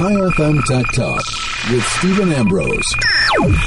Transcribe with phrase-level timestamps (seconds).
[0.00, 1.22] Chai FM Tech Talk
[1.70, 2.86] with Steven Ambrose.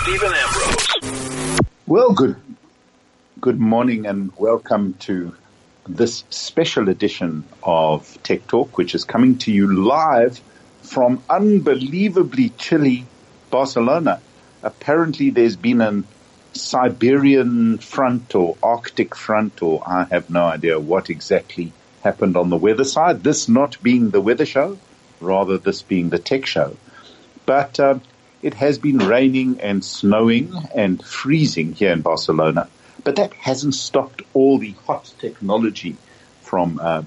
[0.02, 1.60] Steven Ambrose.
[1.86, 2.38] Well, good,
[3.40, 5.36] good morning and welcome to
[5.88, 10.42] this special edition of Tech Talk, which is coming to you live
[10.82, 13.06] from unbelievably chilly
[13.52, 14.20] Barcelona.
[14.64, 16.08] Apparently there's been an
[16.54, 21.74] Siberian front or Arctic front or I have no idea what exactly
[22.04, 23.24] happened on the weather side.
[23.24, 24.80] This not being the weather show,
[25.24, 26.76] rather this being the tech show.
[27.46, 28.00] But uh,
[28.42, 32.68] it has been raining and snowing and freezing here in Barcelona.
[33.04, 35.98] But that hasn't stopped all the hot technology
[36.42, 37.04] from uh,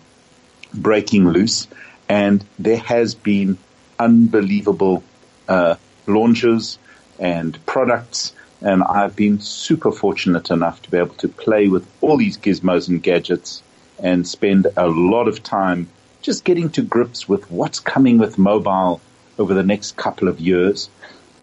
[0.75, 1.69] breaking loose.
[2.09, 3.59] And there has been
[3.99, 5.03] unbelievable
[5.49, 5.77] uh,
[6.07, 6.79] launches
[7.19, 8.33] and products.
[8.61, 12.89] And I've been super fortunate enough to be able to play with all these gizmos
[12.89, 13.63] and gadgets
[13.99, 15.89] and spend a lot of time
[16.27, 19.01] just getting to grips with what's coming with mobile
[19.39, 20.91] over the next couple of years.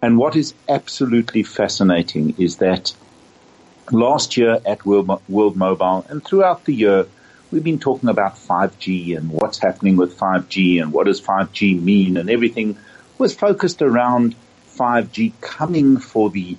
[0.02, 2.94] And what is absolutely fascinating is that
[3.94, 7.08] last year at World, World Mobile and throughout the year,
[7.50, 12.18] we've been talking about 5G and what's happening with 5G and what does 5G mean
[12.18, 12.78] and everything
[13.18, 14.36] was focused around
[14.75, 16.58] 5G coming for the,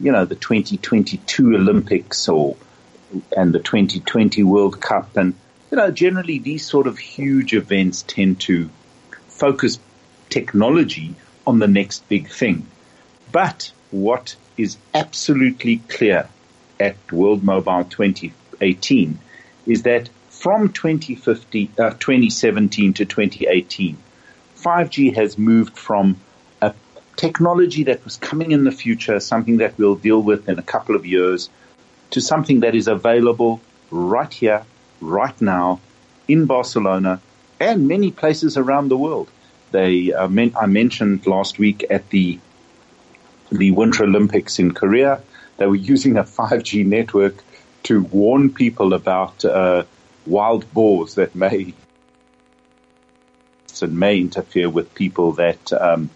[0.00, 2.56] you know, the 2022 Olympics or,
[3.36, 5.14] and the 2020 World Cup.
[5.18, 5.34] And,
[5.70, 8.70] you know, generally these sort of huge events tend to
[9.28, 9.78] focus
[10.28, 11.14] technology
[11.46, 12.66] on the next big thing.
[13.32, 16.28] But what is absolutely clear
[16.78, 19.18] at World Mobile 2018
[19.66, 23.96] is that from 2050, uh, 2017 to 2018,
[24.56, 26.16] 5G has moved from
[26.60, 26.74] a
[27.16, 30.94] technology that was coming in the future, something that we'll deal with in a couple
[30.94, 31.48] of years,
[32.10, 34.64] to something that is available right here,
[35.00, 35.80] right now,
[36.28, 37.20] in Barcelona
[37.60, 39.28] and many places around the world.
[39.70, 42.38] They, uh, men- I mentioned last week at the
[43.50, 45.20] the Winter Olympics in Korea,
[45.56, 47.36] they were using a 5G network
[47.84, 49.84] to warn people about uh,
[50.26, 51.72] wild boars that may
[53.82, 56.08] and may interfere with people that um,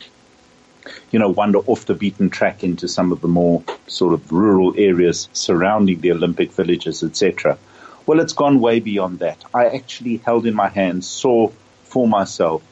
[1.13, 4.75] you know wander off the beaten track into some of the more sort of rural
[4.79, 7.59] areas surrounding the Olympic villages, etc.
[8.07, 9.45] Well, it's gone way beyond that.
[9.55, 11.51] I actually held in my hands, saw
[11.85, 12.63] for myself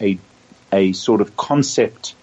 [0.00, 0.18] a
[0.72, 2.14] a sort of concept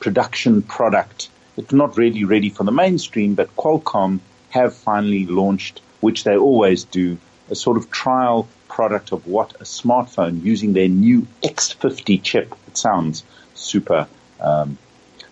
[0.00, 1.30] production product.
[1.56, 6.84] It's not really ready for the mainstream, but Qualcomm have finally launched, which they always
[6.84, 7.16] do,
[7.50, 12.54] a sort of trial product of what a smartphone using their new X50 chip.
[12.66, 13.24] It sounds
[13.54, 14.06] super,
[14.40, 14.76] um,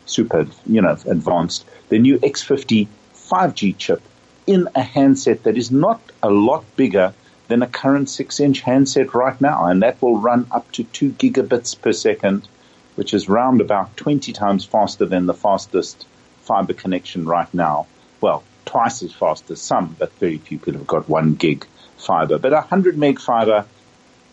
[0.06, 1.66] super, you know, advanced.
[1.88, 4.02] The new X50 5G chip
[4.47, 7.14] in a handset that is not a lot bigger
[7.48, 9.66] than a current six inch handset right now.
[9.66, 12.48] And that will run up to two gigabits per second,
[12.94, 16.06] which is round about 20 times faster than the fastest
[16.41, 17.86] fiber connection right now.
[18.20, 21.66] Well, twice as fast as some, but very few people have got one gig
[21.98, 22.38] fiber.
[22.38, 23.66] But 100 meg fiber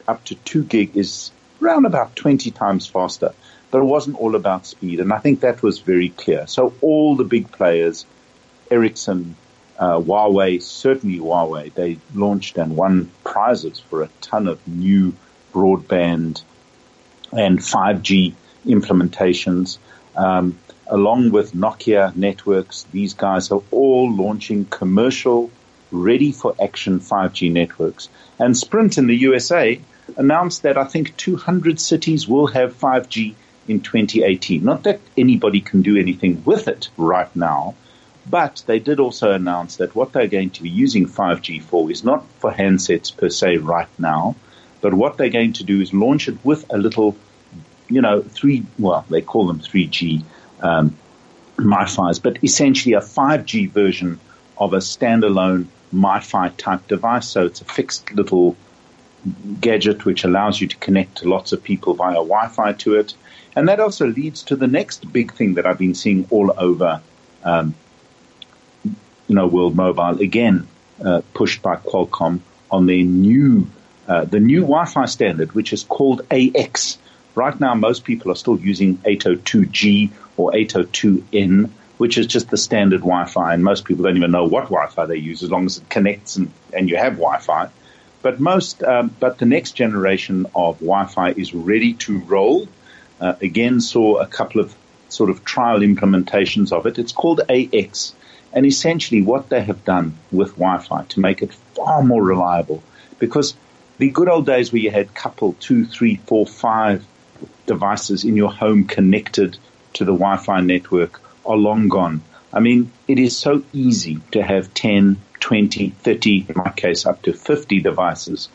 [0.08, 1.32] up to 2 gig is
[1.62, 3.34] around about 20 times faster.
[3.72, 6.48] But it wasn't all about speed, and I think that was very clear.
[6.48, 8.06] So all the big players,
[8.72, 9.36] Ericsson,
[9.80, 15.14] uh, Huawei, certainly Huawei, they launched and won prizes for a ton of new
[15.54, 16.44] broadband
[17.32, 18.34] and 5G
[18.66, 19.78] implementations.
[20.16, 25.50] Um, along with Nokia networks, these guys are all launching commercial
[25.92, 28.10] ready for action 5G networks.
[28.38, 29.80] And Sprint in the USA
[30.18, 33.34] announced that I think 200 cities will have 5G
[33.68, 34.64] in 2018.
[34.64, 37.76] Not that anybody can do anything with it right now,
[38.30, 42.04] but they did also announce that what they're going to be using 5G for is
[42.04, 44.36] not for handsets per se right now,
[44.82, 47.16] but what they're going to do is launch it with a little,
[47.90, 50.24] you know, three, well, they call them 3G
[50.62, 50.96] um,
[51.58, 54.20] MiFi's, but essentially a 5G version
[54.58, 57.28] of a standalone MiFi type device.
[57.28, 58.56] So it's a fixed little
[59.60, 63.14] gadget which allows you to connect to lots of people via Wi-Fi to it.
[63.56, 67.02] And that also leads to the next big thing that I've been seeing all over,
[67.44, 67.76] um,
[69.30, 70.68] you know, World Mobile again,
[71.04, 73.68] uh, pushed by Qualcomm on their new,
[74.08, 76.98] uh, the new Wi-Fi standard, which is called AX.
[77.36, 83.02] Right now, most people are still using 802G or 802N which is just the standard
[83.02, 85.90] Wi-Fi, and most people don't even know what Wi-Fi they use as long as it
[85.90, 87.68] connects and, and you have Wi-Fi.
[88.22, 92.70] But most, um, but the next generation of Wi-Fi is ready to roll.
[93.20, 94.74] Uh, again, saw a couple of
[95.10, 96.98] sort of trial implementations of it.
[96.98, 98.16] It's called AX,
[98.54, 102.84] and essentially what they have done with Wi-Fi to make it far more reliable,
[103.20, 103.56] because
[103.98, 107.06] the good old days where you had couple two, three, four, five
[107.66, 109.58] devices in your home connected
[109.94, 112.22] to the Wi-Fi network are long gone.
[112.52, 117.22] I mean, it is so easy to have 10, 20, 30, in my case, up
[117.24, 118.50] to 50 devices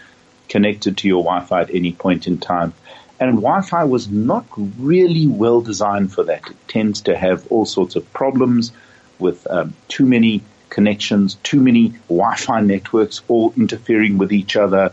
[0.49, 2.75] connected to your Wi-Fi at any point in time.
[3.21, 6.49] And Wi-Fi was not really well designed for that.
[6.51, 8.73] It tends to have all sorts of problems
[9.19, 14.93] with um, too many connections, too many Wi-Fi networks all interfering with each other,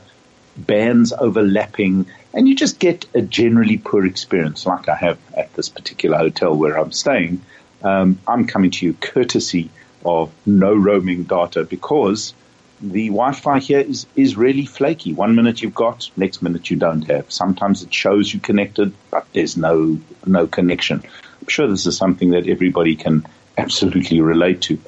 [0.55, 5.69] bands overlapping, and you just get a generally poor experience like I have at this
[5.69, 7.41] particular hotel where I'm staying.
[7.83, 9.69] Um, I'm coming to you courtesy
[10.05, 12.33] of no roaming data because
[12.81, 15.13] the Wi-Fi here is, is really flaky.
[15.13, 17.31] One minute you've got, next minute you don't have.
[17.31, 21.03] Sometimes it shows you connected, but there's no, no connection.
[21.41, 23.25] I'm sure this is something that everybody can
[23.57, 24.79] absolutely relate to.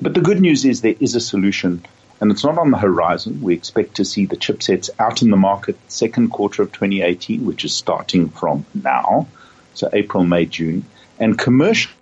[0.00, 1.84] But the good news is there is a solution
[2.20, 3.40] and it's not on the horizon.
[3.40, 7.64] We expect to see the chipsets out in the market second quarter of 2018, which
[7.64, 9.26] is starting from now.
[9.74, 10.84] So April, May, June
[11.18, 11.92] and commercial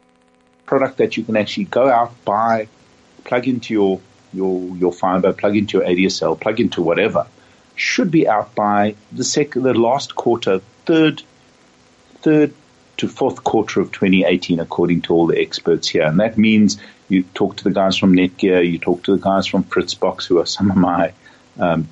[0.67, 2.69] product that you can actually go out, buy,
[3.25, 4.01] plug into your
[4.33, 7.27] your your fiber, plug into your ADSL, plug into whatever,
[7.75, 11.23] should be out by the second, the last quarter, third,
[12.23, 12.53] third
[12.99, 16.03] to fourth quarter of 2018, according to all the experts here.
[16.03, 16.79] And that means
[17.09, 20.39] you talk to the guys from Netgear, you talk to the guys from Fritzbox, who
[20.39, 21.13] are some of my
[21.59, 21.89] um,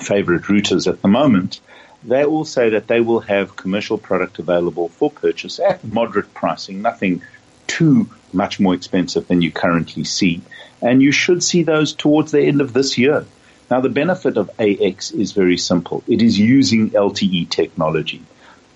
[0.00, 1.60] favorite routers at the moment.
[2.04, 6.82] They all say that they will have commercial product available for purchase at moderate pricing,
[6.82, 7.22] nothing
[7.68, 10.42] too much more expensive than you currently see
[10.82, 13.24] and you should see those towards the end of this year.
[13.70, 16.02] Now, the benefit of AX is very simple.
[16.06, 18.20] It is using LTE technology.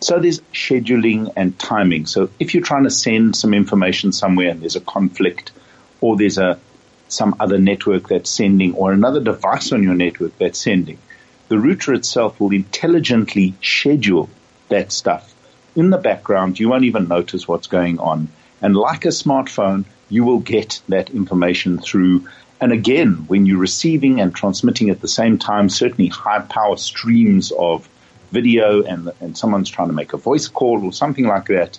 [0.00, 2.06] So there's scheduling and timing.
[2.06, 5.52] So if you're trying to send some information somewhere and there's a conflict
[6.00, 6.58] or there's a
[7.08, 10.98] some other network that's sending or another device on your network that's sending,
[11.48, 14.28] the router itself will intelligently schedule
[14.68, 15.32] that stuff.
[15.76, 18.28] In the background, you won't even notice what's going on.
[18.60, 22.26] And like a smartphone, you will get that information through.
[22.60, 27.52] And again, when you're receiving and transmitting at the same time, certainly high power streams
[27.52, 27.88] of
[28.36, 31.78] video and, and someone's trying to make a voice call or something like that,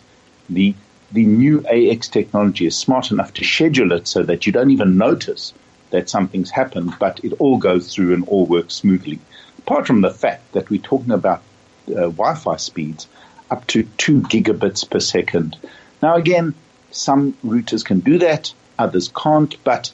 [0.49, 0.73] the,
[1.11, 4.97] the new AX technology is smart enough to schedule it so that you don't even
[4.97, 5.53] notice
[5.91, 9.19] that something's happened, but it all goes through and all works smoothly.
[9.59, 11.41] Apart from the fact that we're talking about
[11.89, 13.07] uh, Wi-Fi speeds
[13.51, 15.57] up to two gigabits per second.
[16.01, 16.55] Now again,
[16.91, 19.91] some routers can do that, others can't, but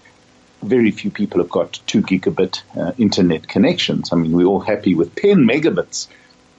[0.64, 4.12] very few people have got two gigabit uh, internet connections.
[4.14, 6.08] I mean, we're all happy with 10 megabits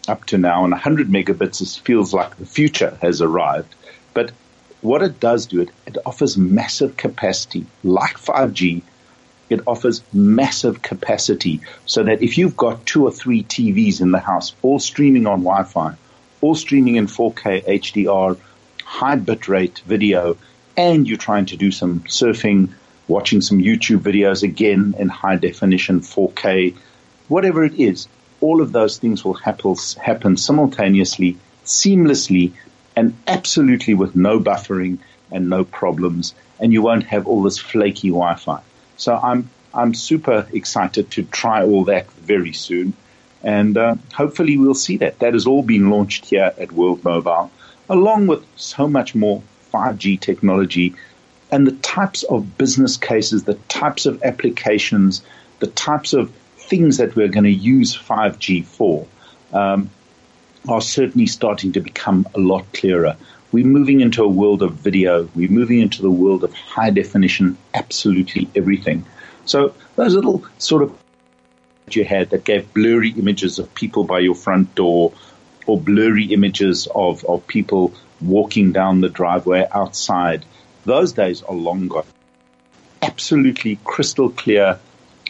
[0.09, 3.75] up to now, and 100 megabits is, feels like the future has arrived.
[4.13, 4.33] But
[4.81, 8.83] what it does do, it, it offers massive capacity, like 5G.
[9.51, 14.19] It offers massive capacity so that if you've got two or three TVs in the
[14.19, 15.95] house, all streaming on Wi-Fi,
[16.41, 18.39] all streaming in 4K HDR,
[18.85, 20.37] high bitrate video
[20.77, 22.71] and you're trying to do some surfing,
[23.09, 26.77] watching some YouTube videos again in high definition 4K,
[27.29, 28.09] whatever it is,
[28.45, 32.53] all of those things will happen, happen simultaneously, seamlessly,
[32.95, 34.99] and absolutely with no buffering
[35.33, 38.61] and no problems, and you won't have all this flaky Wi-Fi.
[38.97, 42.93] So I'm I'm super excited to try all that very soon,
[43.43, 45.19] and uh, hopefully we'll see that.
[45.21, 47.51] That has all been launched here at World Mobile
[47.89, 50.95] along with so much more 5G technology
[51.51, 55.23] and the types of business cases, the types of applications,
[55.61, 56.33] the types of
[56.69, 59.07] things that we're going to use 5G for
[59.53, 59.91] um,
[60.69, 63.17] are certainly starting to become a lot clearer.
[63.53, 65.29] We're moving into a world of video.
[65.35, 69.05] We're moving into the world of high definition, absolutely everything.
[69.45, 70.99] So those little sort of
[71.91, 75.13] you had that gave blurry images of people by your front door
[75.67, 80.45] or blurry images of, of people walking down the driveway outside.
[80.85, 82.07] Those days are long gone.
[83.03, 84.79] Absolutely crystal clear,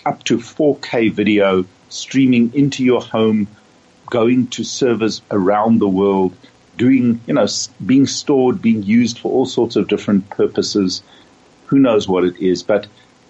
[0.06, 3.46] up to 4K video streaming into your home,
[4.11, 6.37] going to servers around the world,
[6.76, 7.46] doing, you know,
[7.84, 11.02] being stored, being used for all sorts of different purposes.
[11.66, 12.87] Who knows what it is, but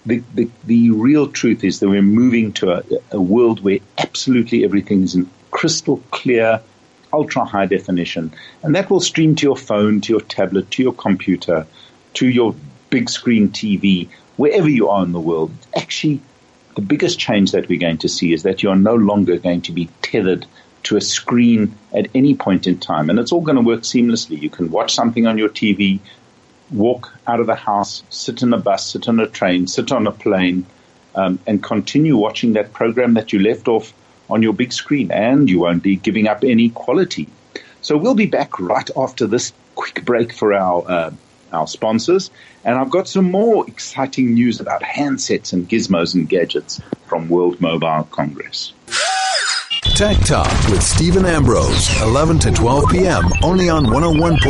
[0.07, 4.65] the, the, the real truth is that we're moving to a, a world where absolutely
[4.65, 6.61] everything is in crystal clear,
[7.13, 8.33] ultra high definition.
[8.63, 11.67] And that will stream to your phone, to your tablet, to your computer,
[12.15, 12.55] to your
[12.91, 15.53] big screen TV, wherever you are in the world.
[15.77, 16.21] Actually,
[16.75, 19.63] the biggest change that we're going to see is that you are no longer going
[19.63, 20.47] to be tethered
[20.85, 23.11] to a screen at any point in time.
[23.11, 24.41] And it's all going to work seamlessly.
[24.41, 26.01] You can watch something on your TV,
[26.71, 30.07] walk out of the house, sit in a bus, sit on a train, sit on
[30.07, 30.67] a plane,
[31.15, 33.93] um, and continue watching that program that you left off
[34.29, 37.29] on your big screen and you won't be giving up any quality.
[37.81, 41.11] So we'll be back right after this quick break for our uh,
[41.55, 42.31] our sponsors,
[42.65, 47.61] and I've got some more exciting news about handsets and gizmos and gadgets from World
[47.61, 48.73] Mobile Congress.
[49.95, 53.25] Tech Talk with Steven Ambrose, 11 to 12 p.m.
[53.43, 54.41] only on 101.9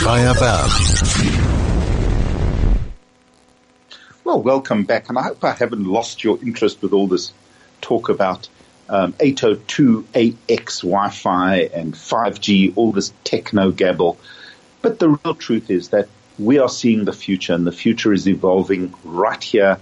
[0.00, 1.42] Chai FM.
[4.24, 7.32] Well, welcome back, and I hope I haven't lost your interest with all this
[7.80, 8.48] talk about
[8.88, 14.18] um, 802.AX Wi-Fi and 5G, all this techno gabble.
[14.80, 16.08] But the real truth is that
[16.44, 19.78] we are seeing the future, and the future is evolving right here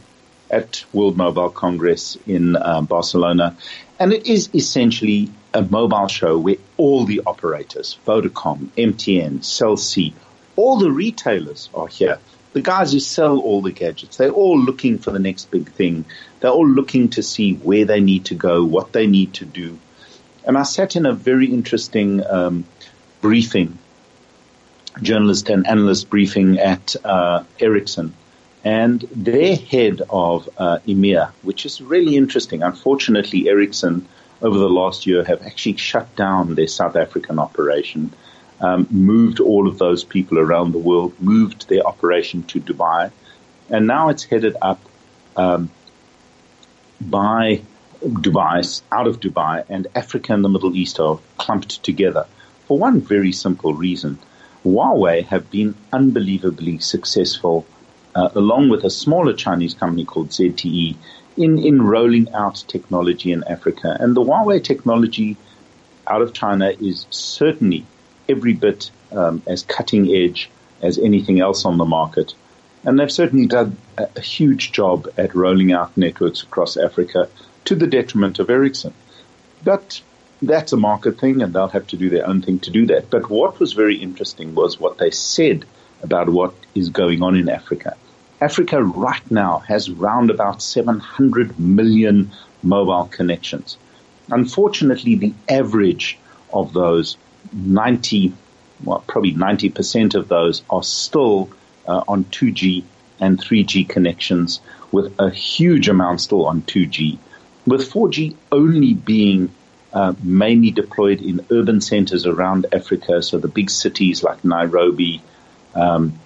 [0.50, 3.56] at World Mobile Congress in uh, Barcelona.
[3.98, 10.14] And it is essentially a mobile show where all the operators, Vodacom, MTN, Cell C,
[10.56, 12.18] all the retailers are here.
[12.52, 16.04] The guys who sell all the gadgets, they're all looking for the next big thing.
[16.40, 19.78] They're all looking to see where they need to go, what they need to do.
[20.44, 22.64] And I sat in a very interesting um,
[23.20, 23.78] briefing,
[25.02, 28.14] journalist and analyst briefing at uh, Ericsson
[28.64, 32.62] and their head of uh, EMEA, which is really interesting.
[32.62, 34.06] Unfortunately, Ericsson
[34.42, 38.12] over the last year have actually shut down their South African operation,
[38.60, 43.10] um, moved all of those people around the world, moved their operation to Dubai,
[43.70, 44.80] and now it's headed up
[45.36, 45.70] um,
[47.00, 47.62] by
[48.02, 52.26] Dubai, out of Dubai, and Africa and the Middle East are clumped together
[52.66, 54.18] for one very simple reason.
[54.64, 57.66] Huawei have been unbelievably successful
[58.14, 60.96] uh, along with a smaller Chinese company called ZTE,
[61.36, 63.96] in, in rolling out technology in Africa.
[63.98, 65.36] And the Huawei technology
[66.06, 67.86] out of China is certainly
[68.28, 70.50] every bit um, as cutting edge
[70.82, 72.34] as anything else on the market.
[72.84, 77.28] And they've certainly done a, a huge job at rolling out networks across Africa
[77.66, 78.94] to the detriment of Ericsson.
[79.62, 80.00] But
[80.42, 83.10] that's a market thing and they'll have to do their own thing to do that.
[83.10, 85.64] But what was very interesting was what they said
[86.02, 87.96] about what is going on in Africa.
[88.40, 92.30] Africa right now has round about 700 million
[92.62, 93.76] mobile connections.
[94.30, 96.18] Unfortunately, the average
[96.52, 97.18] of those
[97.52, 98.32] 90,
[98.84, 101.50] well, probably 90% of those are still
[101.86, 102.84] uh, on 2G
[103.18, 107.18] and 3G connections with a huge amount still on 2G.
[107.66, 109.50] With 4G only being
[109.92, 115.22] uh, mainly deployed in urban centers around Africa, so the big cities like Nairobi,
[115.74, 116.18] um,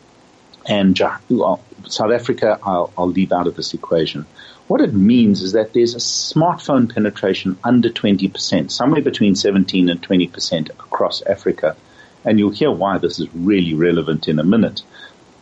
[0.67, 4.27] and South Africa, I'll, I'll leave out of this equation.
[4.67, 10.03] What it means is that there's a smartphone penetration under 20%, somewhere between 17 and
[10.03, 11.77] 20% across Africa.
[12.25, 14.83] And you'll hear why this is really relevant in a minute.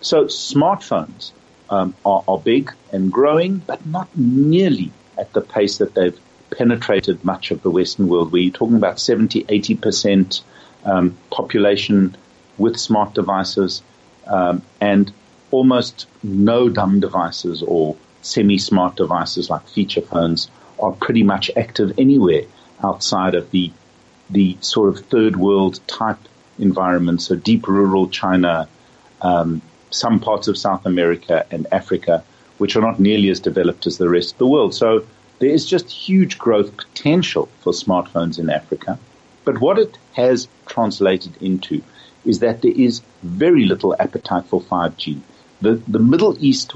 [0.00, 1.30] So smartphones
[1.70, 6.18] um, are, are big and growing, but not nearly at the pace that they've
[6.52, 10.42] penetrated much of the Western world, you're talking about 70, 80%
[10.84, 12.16] um, population
[12.58, 13.82] with smart devices
[14.26, 15.12] um, and
[15.50, 22.42] almost no dumb devices or semi-smart devices like feature phones are pretty much active anywhere
[22.82, 23.70] outside of the
[24.30, 26.18] the sort of third world type
[26.58, 28.66] environment, so deep rural China,
[29.20, 32.24] um, some parts of South America and Africa,
[32.56, 34.74] which are not nearly as developed as the rest of the world.
[34.74, 35.04] So
[35.38, 38.98] there is just huge growth potential for smartphones in Africa.
[39.44, 41.82] But what it has translated into
[42.24, 45.20] is that there is very little appetite for 5G.
[45.60, 46.72] The, the Middle East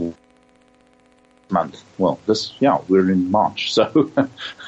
[1.48, 3.72] month, well, this, yeah, we're in March.
[3.72, 4.10] So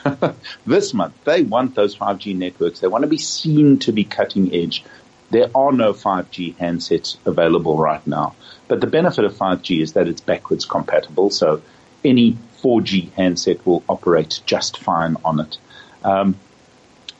[0.66, 2.80] this month, they want those 5G networks.
[2.80, 4.85] They want to be seen to be cutting edge.
[5.30, 8.35] There are no 5G handsets available right now.
[8.68, 11.30] But the benefit of 5G is that it's backwards compatible.
[11.30, 11.62] So
[12.04, 15.58] any 4G handset will operate just fine on it.
[16.04, 16.36] Um,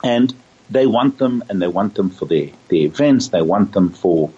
[0.03, 0.35] and
[0.71, 3.29] they want them and they want them for their, their events.
[3.29, 4.31] They want them for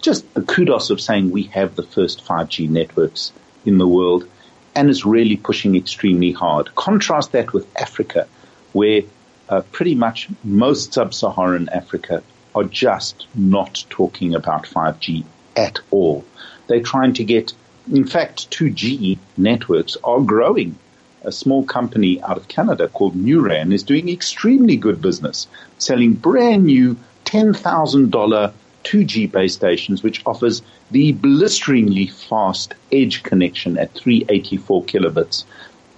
[0.00, 3.32] just the kudos of saying we have the first 5G networks
[3.64, 4.28] in the world
[4.74, 6.74] and is really pushing extremely hard.
[6.74, 8.26] Contrast that with Africa,
[8.72, 9.02] where
[9.48, 12.22] uh, pretty much most sub-Saharan Africa
[12.54, 15.24] are just not talking about 5G
[15.56, 16.24] at all.
[16.66, 17.52] They're trying to get,
[17.90, 20.78] in fact, 2G networks are growing
[21.24, 25.48] a small company out of Canada called NuRAN is doing extremely good business,
[25.78, 28.52] selling brand new $10,000
[28.84, 30.60] 2G base stations, which offers
[30.90, 35.44] the blisteringly fast edge connection at 384 kilobits.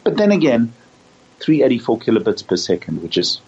[0.05, 0.73] But then again,
[1.41, 3.41] 384 kilobits per second, which is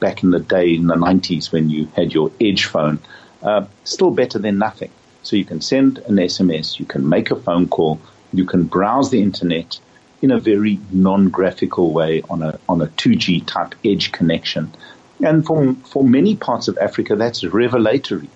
[0.00, 2.98] back in the day in the 90s when you had your edge phone,
[3.42, 4.90] uh, still better than nothing.
[5.26, 8.00] So you can send an SMS, you can make a phone call,
[8.32, 9.80] you can browse the internet,
[10.22, 14.72] in a very non-graphical way on a on a 2G type edge connection.
[15.20, 18.30] And for, for many parts of Africa, that's revelatory.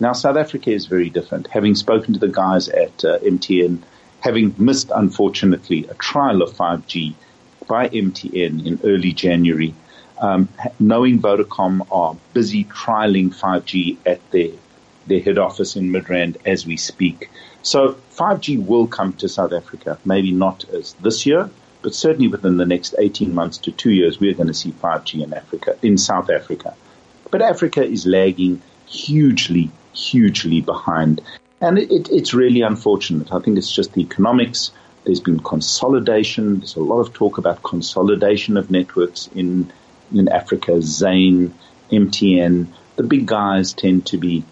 [0.00, 1.46] Now, South Africa is very different.
[1.46, 3.78] Having spoken to the guys at uh, MTN,
[4.20, 7.14] having missed, unfortunately, a trial of 5G
[7.68, 9.72] by MTN in early January,
[10.18, 10.48] um,
[10.80, 14.50] knowing Vodacom are busy trialing 5G at their,
[15.06, 17.30] their head office in Midrand as we speak.
[17.62, 21.50] So 5G will come to South Africa, maybe not as this year,
[21.82, 25.22] but certainly within the next 18 months to two years, we're going to see 5G
[25.22, 26.74] in Africa, in South Africa.
[27.30, 31.20] But Africa is lagging hugely, hugely behind.
[31.60, 33.32] And it, it, it's really unfortunate.
[33.32, 34.70] I think it's just the economics.
[35.04, 36.58] There's been consolidation.
[36.58, 39.70] There's a lot of talk about consolidation of networks in,
[40.12, 40.80] in Africa.
[40.80, 41.54] Zain,
[41.90, 44.44] MTN, the big guys tend to be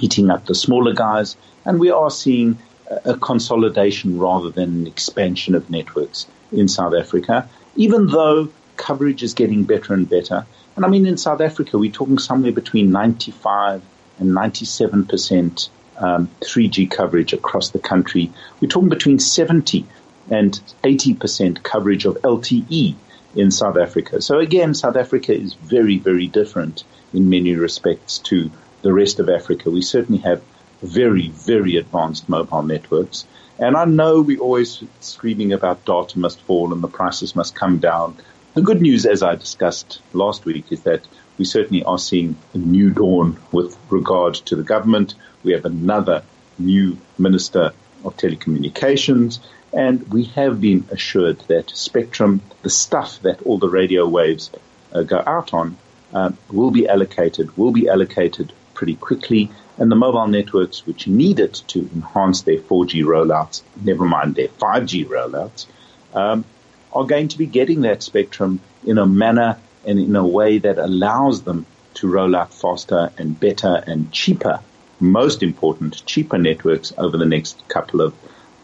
[0.00, 1.36] eating up the smaller guys.
[1.64, 2.58] And we are seeing
[3.04, 9.34] a, consolidation rather than an expansion of networks in South Africa, even though coverage is
[9.34, 10.46] getting better and better.
[10.76, 13.82] And I mean, in South Africa, we're talking somewhere between 95
[14.18, 18.30] and 97 percent um, 3G coverage across the country.
[18.60, 19.86] We're talking between 70
[20.30, 22.94] and 80 percent coverage of LTE
[23.34, 24.22] in South Africa.
[24.22, 28.50] So again, South Africa is very, very different in many respects to
[28.88, 29.68] the rest of Africa.
[29.68, 30.42] We certainly have
[30.80, 33.26] very, very advanced mobile networks.
[33.58, 37.80] And I know we're always screaming about data must fall and the prices must come
[37.80, 38.16] down.
[38.54, 42.56] The good news, as I discussed last week, is that we certainly are seeing a
[42.56, 45.14] new dawn with regard to the government.
[45.44, 46.22] We have another
[46.58, 47.72] new Minister
[48.06, 49.38] of Telecommunications,
[49.70, 54.50] and we have been assured that spectrum, the stuff that all the radio waves
[54.94, 55.76] uh, go out on,
[56.14, 61.40] uh, will be allocated, will be allocated pretty quickly, and the mobile networks which need
[61.40, 65.66] it to enhance their 4G rollouts, never mind their 5G rollouts,
[66.14, 66.44] um,
[66.92, 70.78] are going to be getting that spectrum in a manner and in a way that
[70.78, 74.60] allows them to roll out faster and better and cheaper,
[75.00, 78.14] most important, cheaper networks over the next couple of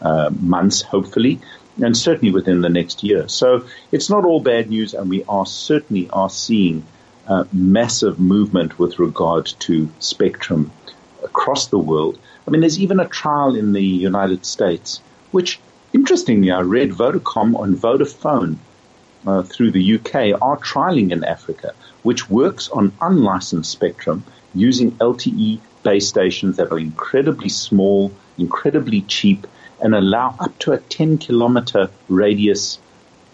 [0.01, 1.41] uh, months, hopefully,
[1.83, 3.27] and certainly within the next year.
[3.27, 6.85] So it's not all bad news, and we are certainly are seeing
[7.27, 10.71] uh, massive movement with regard to spectrum
[11.23, 12.19] across the world.
[12.47, 15.59] I mean, there's even a trial in the United States, which
[15.93, 18.57] interestingly, I read Vodacom on Vodafone
[19.25, 25.59] uh, through the UK are trialing in Africa, which works on unlicensed spectrum using LTE
[25.83, 29.47] base stations that are incredibly small, incredibly cheap,
[29.81, 32.79] and allow up to a 10 kilometer radius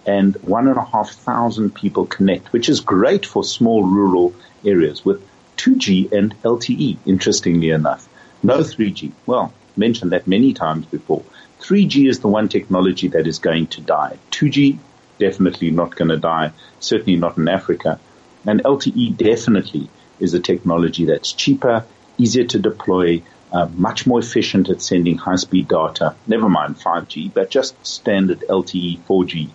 [0.05, 4.33] and one and a half thousand people connect, which is great for small rural
[4.65, 5.21] areas with
[5.57, 8.07] 2G and LTE, interestingly enough.
[8.41, 9.11] No 3G.
[9.25, 11.23] Well, mentioned that many times before.
[11.59, 14.17] 3G is the one technology that is going to die.
[14.31, 14.79] 2G
[15.19, 17.99] definitely not going to die, certainly not in Africa.
[18.45, 19.87] And LTE definitely
[20.19, 21.85] is a technology that's cheaper,
[22.17, 26.15] easier to deploy, uh, much more efficient at sending high-speed data.
[26.25, 29.49] Never mind 5G, but just standard LTE 4G.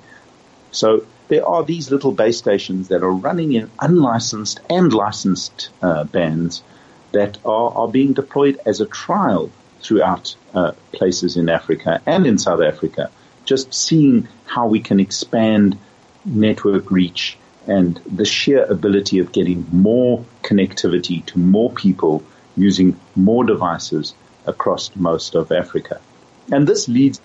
[0.77, 6.05] So there are these little base stations that are running in unlicensed and licensed uh,
[6.05, 6.63] bands
[7.13, 12.37] that are, are being deployed as a trial throughout uh, places in Africa and in
[12.37, 13.11] South Africa
[13.47, 15.79] just seeing how we can expand
[16.27, 22.23] network reach and the sheer ability of getting more connectivity to more people
[22.55, 26.01] using more devices across most of Africa.
[26.53, 27.19] And this leads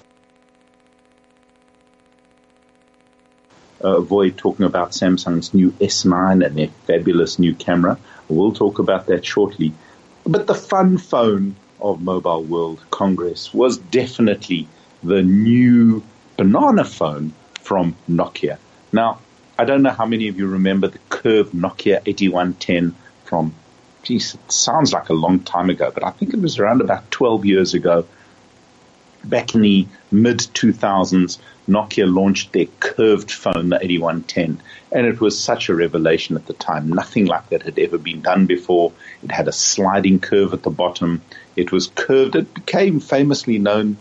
[3.84, 7.98] uh, avoid talking about Samsung's new S9 and their fabulous new camera.
[8.28, 9.74] We'll talk about that shortly.
[10.26, 14.67] But the fun phone of Mobile World Congress was definitely
[15.04, 16.04] the new
[16.38, 18.58] banana phone from Nokia.
[18.91, 19.20] Now,
[19.58, 23.54] I don't know how many of you remember the curved Nokia 8110 from,
[24.04, 27.10] geez, it sounds like a long time ago, but I think it was around about
[27.12, 28.06] 12 years ago.
[29.24, 35.40] Back in the mid 2000s, Nokia launched their curved phone, the 8110, and it was
[35.40, 36.90] such a revelation at the time.
[36.90, 38.92] Nothing like that had ever been done before.
[39.24, 41.22] It had a sliding curve at the bottom.
[41.56, 42.36] It was curved.
[42.36, 43.98] It became famously known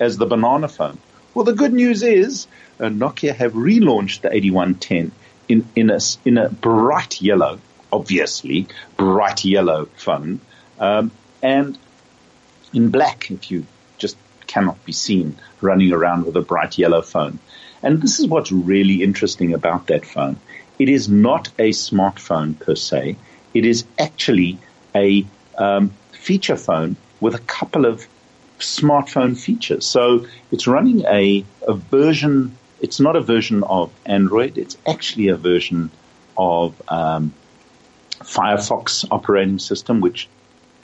[0.00, 0.98] as the banana phone.
[1.34, 2.46] Well, the good news is
[2.80, 5.12] uh, Nokia have relaunched the 8110
[5.48, 7.60] in, in, a, in a bright yellow,
[7.92, 10.40] obviously, bright yellow phone,
[10.78, 11.10] um,
[11.42, 11.78] and
[12.72, 13.66] in black if you
[14.46, 17.38] cannot be seen running around with a bright yellow phone.
[17.82, 20.38] And this is what's really interesting about that phone.
[20.78, 23.16] It is not a smartphone per se.
[23.52, 24.58] It is actually
[24.94, 25.26] a
[25.56, 28.06] um, feature phone with a couple of
[28.58, 29.86] smartphone features.
[29.86, 35.36] So it's running a, a version, it's not a version of Android, it's actually a
[35.36, 35.90] version
[36.36, 37.32] of um,
[38.20, 40.28] Firefox operating system, which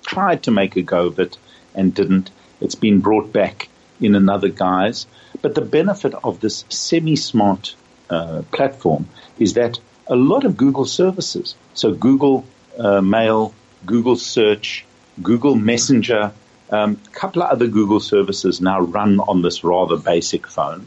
[0.02, 1.36] tried to make a go of it
[1.74, 2.30] and didn't.
[2.60, 3.68] It's been brought back
[4.00, 5.06] in another guise.
[5.42, 7.74] But the benefit of this semi-smart
[8.08, 12.44] uh, platform is that a lot of Google services, so Google
[12.78, 13.54] uh, Mail,
[13.86, 14.84] Google Search,
[15.22, 16.32] Google Messenger,
[16.70, 20.86] a um, couple of other Google services now run on this rather basic phone.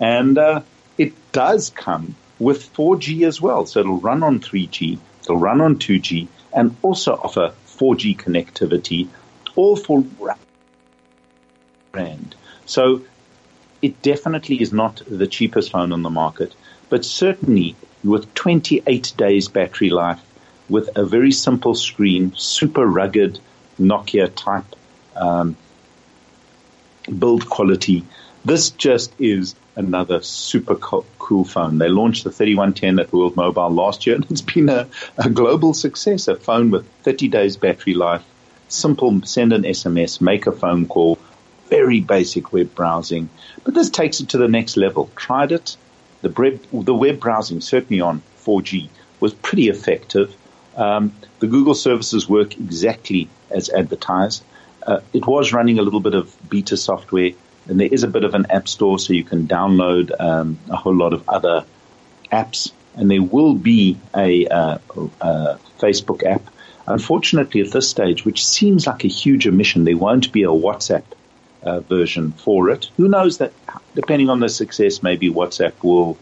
[0.00, 0.62] And uh,
[0.98, 3.66] it does come with 4G as well.
[3.66, 9.08] So it'll run on 3G, it'll run on 2G, and also offer 4G connectivity,
[9.56, 10.04] all for
[12.66, 13.02] So
[13.82, 16.54] it definitely is not the cheapest phone on the market,
[16.88, 20.20] but certainly with 28 days battery life,
[20.68, 23.38] with a very simple screen, super rugged
[23.78, 24.64] Nokia type
[25.16, 25.56] um,
[27.18, 28.04] build quality.
[28.44, 31.78] This just is another super co- cool phone.
[31.78, 35.74] They launched the 3110 at World Mobile last year, and it's been a, a global
[35.74, 36.28] success.
[36.28, 38.24] A phone with 30 days battery life,
[38.68, 41.18] simple send an SMS, make a phone call,
[41.68, 43.28] very basic web browsing.
[43.64, 45.10] But this takes it to the next level.
[45.16, 45.76] Tried it.
[46.22, 48.88] The, web, the web browsing, certainly on 4G,
[49.20, 50.34] was pretty effective.
[50.76, 54.42] Um, the Google services work exactly as advertised.
[54.86, 57.30] Uh, it was running a little bit of beta software,
[57.68, 60.76] and there is a bit of an app store, so you can download um, a
[60.76, 61.64] whole lot of other
[62.30, 62.72] apps.
[62.96, 64.78] And there will be a, uh,
[65.20, 66.42] a Facebook app.
[66.86, 71.04] Unfortunately, at this stage, which seems like a huge omission, there won't be a WhatsApp
[71.64, 72.90] uh, version for it.
[72.96, 73.52] Who knows that,
[73.94, 76.18] depending on the success, maybe WhatsApp will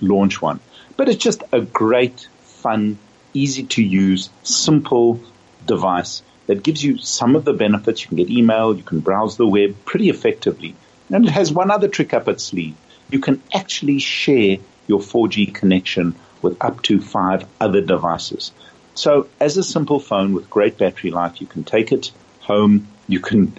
[0.00, 0.60] launch one.
[0.96, 2.98] But it's just a great, fun,
[3.32, 5.20] easy to use, simple
[5.66, 8.02] device that gives you some of the benefits.
[8.02, 10.74] You can get email, you can browse the web pretty effectively.
[11.10, 12.76] And it has one other trick up its sleeve.
[13.10, 18.52] You can actually share your 4G connection with up to five other devices.
[18.94, 23.20] So as a simple phone with great battery life, you can take it home, you
[23.20, 23.56] can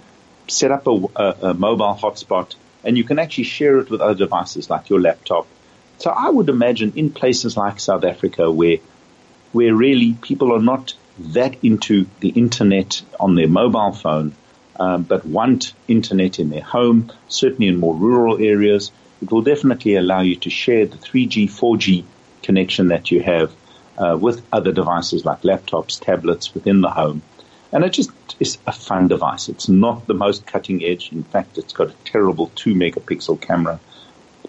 [0.50, 4.14] set up a, a, a mobile hotspot, and you can actually share it with other
[4.14, 5.46] devices like your laptop.
[5.98, 8.78] So I would imagine in places like South Africa where
[9.52, 14.34] where really people are not that into the internet on their mobile phone,
[14.78, 19.96] um, but want internet in their home, certainly in more rural areas, it will definitely
[19.96, 22.04] allow you to share the 3G, 4G
[22.42, 23.52] connection that you have
[23.96, 27.22] uh, with other devices like laptops, tablets within the home.
[27.72, 29.48] And it just is a fun device.
[29.48, 31.12] It's not the most cutting edge.
[31.12, 33.78] In fact, it's got a terrible two megapixel camera,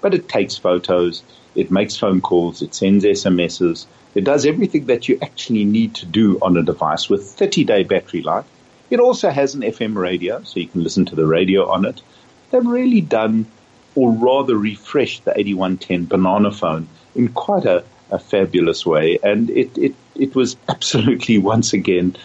[0.02, 1.24] but it takes photos.
[1.56, 2.62] It makes phone calls.
[2.62, 3.86] It sends SMSs.
[4.16, 7.84] It does everything that you actually need to do on a device with 30 day
[7.84, 8.46] battery life.
[8.90, 12.02] It also has an FM radio, so you can listen to the radio on it.
[12.50, 13.46] They've really done,
[13.96, 19.20] or rather refreshed the 8110 banana phone in quite a, a fabulous way.
[19.22, 22.16] And it, it, it was absolutely once again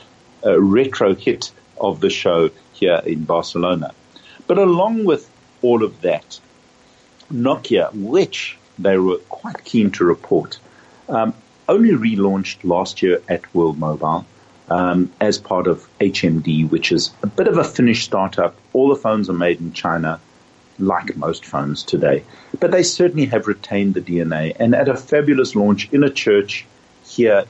[0.44, 3.92] a retro hit of the show here in Barcelona.
[4.46, 5.28] But along with
[5.62, 6.38] all of that,
[7.33, 10.59] Nokia, which they were quite keen to report,
[11.09, 11.35] um,
[11.68, 14.26] only relaunched last year at World Mobile
[14.68, 18.57] um, as part of HMD, which is a bit of a Finnish startup.
[18.72, 20.20] All the phones are made in China,
[20.78, 22.24] like most phones today,
[22.61, 24.54] but they certainly have retained the DNA.
[24.59, 26.66] And at a fabulous launch in a church
[27.04, 27.44] here,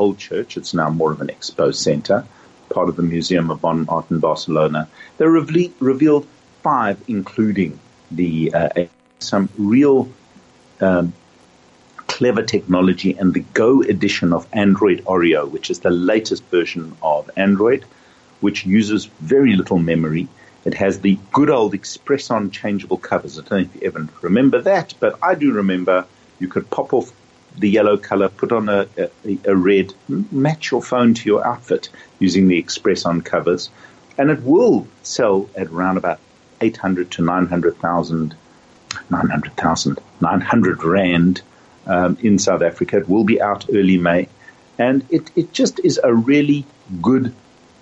[0.00, 2.24] Old Church, it's now more of an expo center,
[2.70, 4.88] part of the Museum of Modern Art in Barcelona.
[5.18, 6.26] They reve- revealed
[6.62, 7.78] five, including
[8.10, 8.84] the uh,
[9.18, 10.08] some real
[10.80, 11.12] um,
[12.06, 17.30] clever technology and the Go edition of Android Oreo, which is the latest version of
[17.36, 17.84] Android,
[18.40, 20.28] which uses very little memory.
[20.64, 23.38] It has the good old Xpress-on changeable covers.
[23.38, 26.06] I don't know if you ever remember that, but I do remember
[26.38, 27.12] you could pop off
[27.58, 31.88] the yellow color, put on a, a, a red, match your phone to your outfit
[32.18, 33.70] using the Xpress-on covers,
[34.18, 36.20] and it will sell at around about
[36.60, 38.34] 800 to 900,000,
[39.10, 41.42] 900,000, 900 Rand
[41.86, 42.98] um, in South Africa.
[42.98, 44.28] It will be out early May.
[44.78, 46.64] And it, it just is a really
[47.02, 47.34] good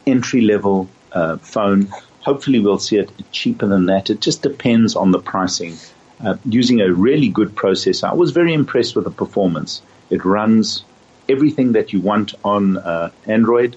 [0.06, 1.88] entry level uh, phone.
[2.20, 4.10] Hopefully, we'll see it cheaper than that.
[4.10, 5.76] It just depends on the pricing.
[6.24, 9.82] Uh, using a really good processor, I was very impressed with the performance.
[10.10, 10.82] It runs
[11.28, 13.76] everything that you want on uh, Android,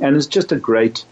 [0.00, 1.04] and it's just a great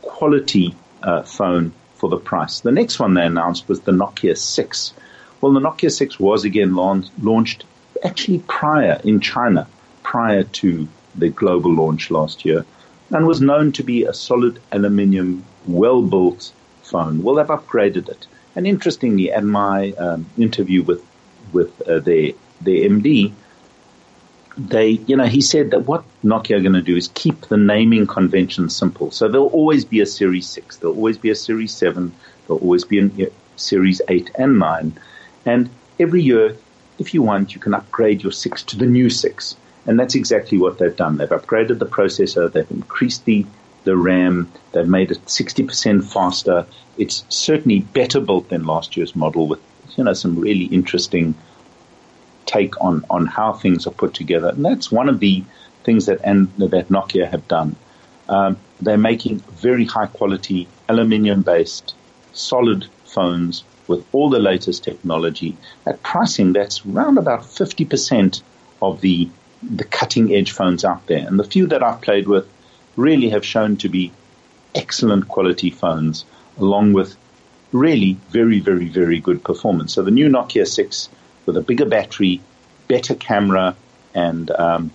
[0.00, 2.60] quality uh, phone for the price.
[2.60, 4.94] The next one they announced was the Nokia 6.
[5.40, 7.64] Well, the Nokia 6 was again launched
[8.04, 9.68] actually prior in China,
[10.02, 12.64] prior to the global launch last year,
[13.10, 17.22] and was known to be a solid aluminium, well built phone.
[17.22, 18.26] Well, they've upgraded it.
[18.54, 21.04] And interestingly, at my um, interview with
[21.52, 23.32] with uh, their their MD,
[24.56, 27.56] they, you know, he said that what Nokia are going to do is keep the
[27.56, 29.10] naming convention simple.
[29.10, 32.12] So there'll always be a Series 6, there'll always be a Series 7,
[32.46, 34.92] there'll always be a Series 8 and 9.
[35.46, 36.56] And every year,
[36.98, 39.56] if you want, you can upgrade your 6 to the new 6.
[39.86, 41.16] And that's exactly what they've done.
[41.16, 43.46] They've upgraded the processor, they've increased the,
[43.84, 46.66] the RAM, they've made it 60% faster.
[46.98, 49.60] It's certainly better built than last year's model with,
[49.96, 51.34] you know, some really interesting
[52.46, 54.48] take on, on how things are put together.
[54.48, 55.44] And that's one of the
[55.84, 57.76] things that, and, that Nokia have done.
[58.28, 61.94] Um, they're making very high quality aluminium based
[62.32, 68.42] solid phones with all the latest technology at pricing that's round about 50%
[68.80, 69.28] of the,
[69.62, 71.26] the cutting edge phones out there.
[71.26, 72.48] And the few that I've played with
[72.96, 74.12] really have shown to be
[74.74, 76.24] excellent quality phones
[76.58, 77.16] along with
[77.72, 79.94] really very, very, very good performance.
[79.94, 81.08] So the new Nokia 6
[81.46, 82.40] with a bigger battery,
[82.88, 83.76] better camera,
[84.14, 84.90] and um,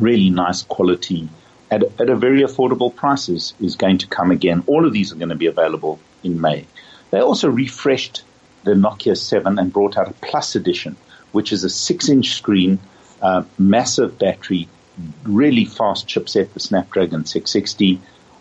[0.00, 1.28] really nice quality
[1.72, 4.62] at, at a very affordable prices is going to come again.
[4.66, 6.66] All of these are going to be available in May.
[7.10, 8.24] They also refreshed
[8.64, 10.96] the Nokia 7 and brought out a Plus edition,
[11.32, 12.78] which is a six inch screen,
[13.22, 14.68] uh, massive battery,
[15.24, 18.00] really fast chipset, the Snapdragon 660,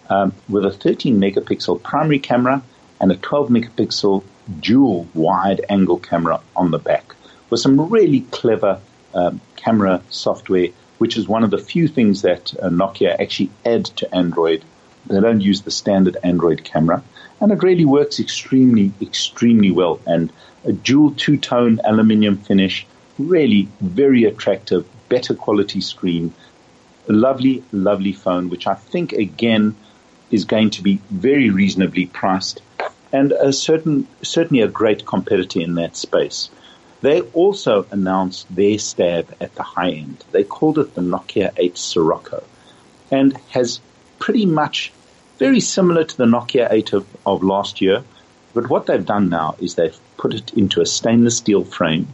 [0.09, 2.61] um, with a 13 megapixel primary camera
[2.99, 4.23] and a 12 megapixel
[4.59, 7.15] dual wide angle camera on the back
[7.51, 8.79] with some really clever
[9.13, 13.85] um, camera software, which is one of the few things that uh, Nokia actually add
[13.85, 14.63] to Android.
[15.05, 17.03] They don't use the standard Android camera,
[17.39, 19.99] and it really works extremely, extremely well.
[20.07, 20.31] And
[20.63, 22.87] a dual two-tone aluminium finish,
[23.19, 26.34] really very attractive, better quality screen,
[27.10, 29.76] a lovely, lovely phone, which I think again
[30.32, 32.62] is going to be very reasonably priced
[33.12, 36.50] and a certain, certainly a great competitor in that space.
[37.02, 40.24] They also announced their stab at the high end.
[40.32, 42.43] They called it the Nokia 8 Sirocco
[43.12, 43.82] and has
[44.17, 44.93] pretty much
[45.39, 48.04] very similar to the Nokia 8 of, of last year.
[48.54, 52.08] But what they've done now is they've put it into a stainless steel frame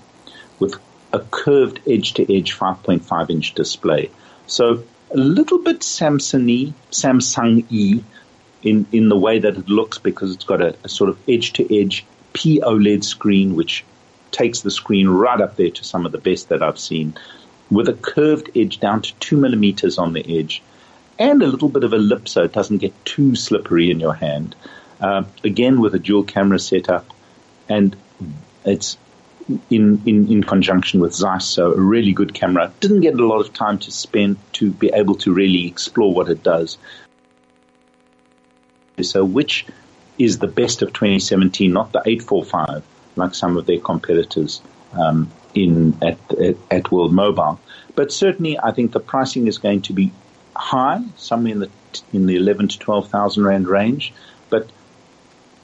[1.13, 4.09] a curved edge to edge 5.5 inch display.
[4.45, 8.03] So a little bit Samsung Samsung-y
[8.63, 11.53] in, in the way that it looks because it's got a, a sort of edge
[11.53, 13.85] to edge POLED screen, which
[14.31, 17.15] takes the screen right up there to some of the best that I've seen
[17.69, 20.61] with a curved edge down to two millimeters on the edge
[21.19, 24.13] and a little bit of a lip so it doesn't get too slippery in your
[24.13, 24.55] hand.
[24.99, 27.05] Uh, again, with a dual camera setup
[27.67, 27.95] and
[28.65, 28.97] it's
[29.69, 32.71] in, in, in conjunction with Zeiss, so a really good camera.
[32.79, 36.29] Didn't get a lot of time to spend to be able to really explore what
[36.29, 36.77] it does.
[39.01, 39.65] So which
[40.17, 42.83] is the best of 2017, not the 845,
[43.15, 44.61] like some of their competitors
[44.93, 47.59] um, in at, at, at World Mobile.
[47.95, 50.11] But certainly, I think the pricing is going to be
[50.55, 51.69] high, somewhere in the
[52.13, 54.13] in the eleven to twelve thousand rand range.
[54.49, 54.69] But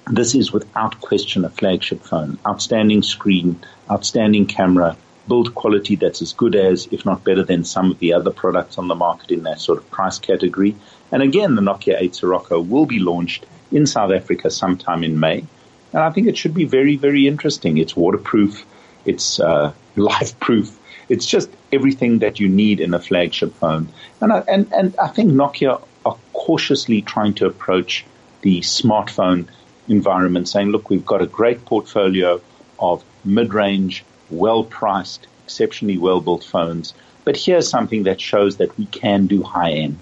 [0.10, 2.38] this is without question a flagship phone.
[2.46, 7.92] Outstanding screen, outstanding camera, build quality that's as good as, if not better than, some
[7.92, 10.76] of the other products on the market in that sort of price category.
[11.12, 15.46] And again, the Nokia 8 Sirocco will be launched in South Africa sometime in May.
[15.94, 17.78] And I think it should be very, very interesting.
[17.78, 18.66] It's waterproof.
[19.06, 20.78] It's uh, life proof.
[21.08, 23.90] It's just everything that you need in a flagship phone.
[24.20, 28.06] And I, and, and I think Nokia are cautiously trying to approach
[28.42, 29.48] the smartphone
[29.88, 32.42] environment saying, look, we've got a great portfolio
[32.80, 36.94] of mid-range, well-priced, exceptionally well-built phones.
[37.24, 40.00] But here's something that shows that we can do high end.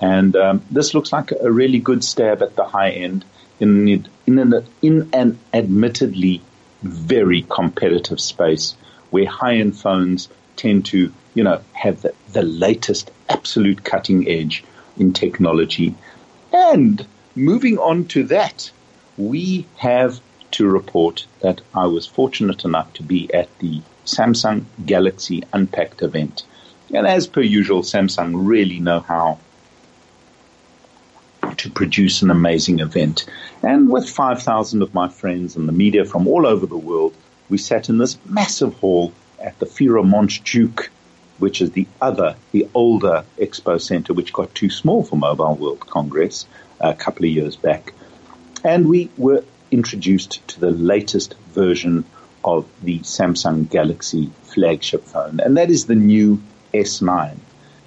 [0.00, 3.24] And um, this looks like a really good stab at the high end
[3.60, 6.42] in, in, an, in an admittedly
[6.82, 8.76] very competitive space
[9.10, 14.64] where high-end phones tend to, you know, have the, the latest absolute cutting edge
[14.98, 15.94] in technology.
[16.52, 18.70] And moving on to that,
[19.16, 20.20] we have
[20.52, 26.44] to report that I was fortunate enough to be at the Samsung Galaxy Unpacked event.
[26.94, 29.38] And as per usual, Samsung really know how
[31.56, 33.26] to produce an amazing event.
[33.62, 37.14] And with 5,000 of my friends and the media from all over the world,
[37.48, 40.88] we sat in this massive hall at the Fira Montjuic,
[41.38, 45.80] which is the other, the older expo center, which got too small for Mobile World
[45.80, 46.46] Congress
[46.82, 47.92] uh, a couple of years back.
[48.64, 52.04] And we were introduced to the latest version
[52.44, 56.40] of the Samsung Galaxy flagship phone, and that is the new
[56.72, 57.36] S9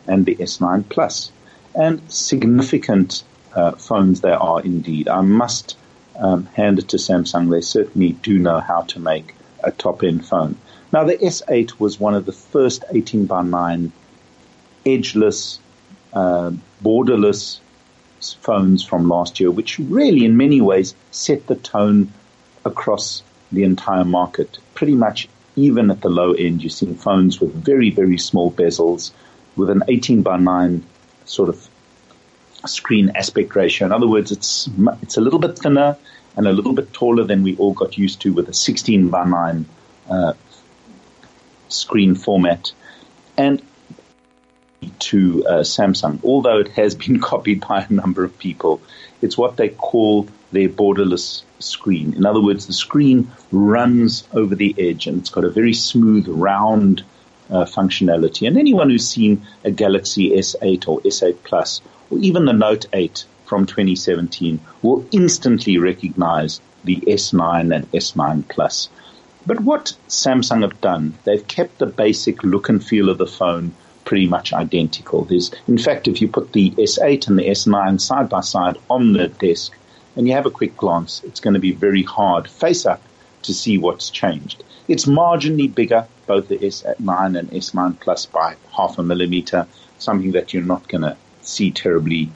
[0.08, 1.32] and the S9 Plus.
[1.76, 3.24] And significant
[3.56, 5.08] uh, phones they are indeed.
[5.08, 5.78] I must
[6.18, 7.50] um, hand it to Samsung.
[7.50, 10.58] They certainly do know how to make a top end phone.
[10.92, 13.92] Now, the S8 was one of the first 18 by 9
[14.86, 15.60] edgeless,
[16.14, 16.52] uh,
[16.84, 17.60] borderless
[18.42, 22.12] phones from last year, which really in many ways set the tone
[22.66, 24.60] across the entire market.
[24.74, 29.12] Pretty much even at the low end, you're seeing phones with very, very small bezels
[29.56, 30.84] with an 18 by 9
[31.26, 31.68] sort of
[32.66, 33.86] screen aspect ratio.
[33.86, 34.70] In other words, it's,
[35.02, 35.98] it's a little bit thinner
[36.38, 39.26] and a little bit taller than we all got used to with a 16 by
[39.26, 39.66] 9
[40.10, 40.34] uh,
[41.68, 42.72] screen format.
[43.38, 43.62] And
[45.00, 48.82] to uh, Samsung, although it has been copied by a number of people,
[49.22, 52.14] it's what they call their borderless screen.
[52.14, 56.28] In other words, the screen runs over the edge and it's got a very smooth,
[56.28, 57.04] round
[57.50, 58.48] uh, functionality.
[58.48, 63.26] And anyone who's seen a Galaxy S8 or S8 Plus or even the Note 8
[63.46, 68.90] from 2017 will instantly recognize the S9 and S9 Plus.
[69.46, 73.74] But what Samsung have done, they've kept the basic look and feel of the phone
[74.10, 75.24] pretty much identical.
[75.24, 79.14] There's, in fact, if you put the S8 and the S9 side by side on
[79.14, 79.78] the desk
[80.16, 83.04] and you have a quick glance, it's going to be very hard face up
[83.44, 84.64] to see what's changed.
[84.88, 89.68] It's marginally bigger, both the S9 and S9 Plus by half a millimeter,
[90.00, 92.32] something that you're not going to see terribly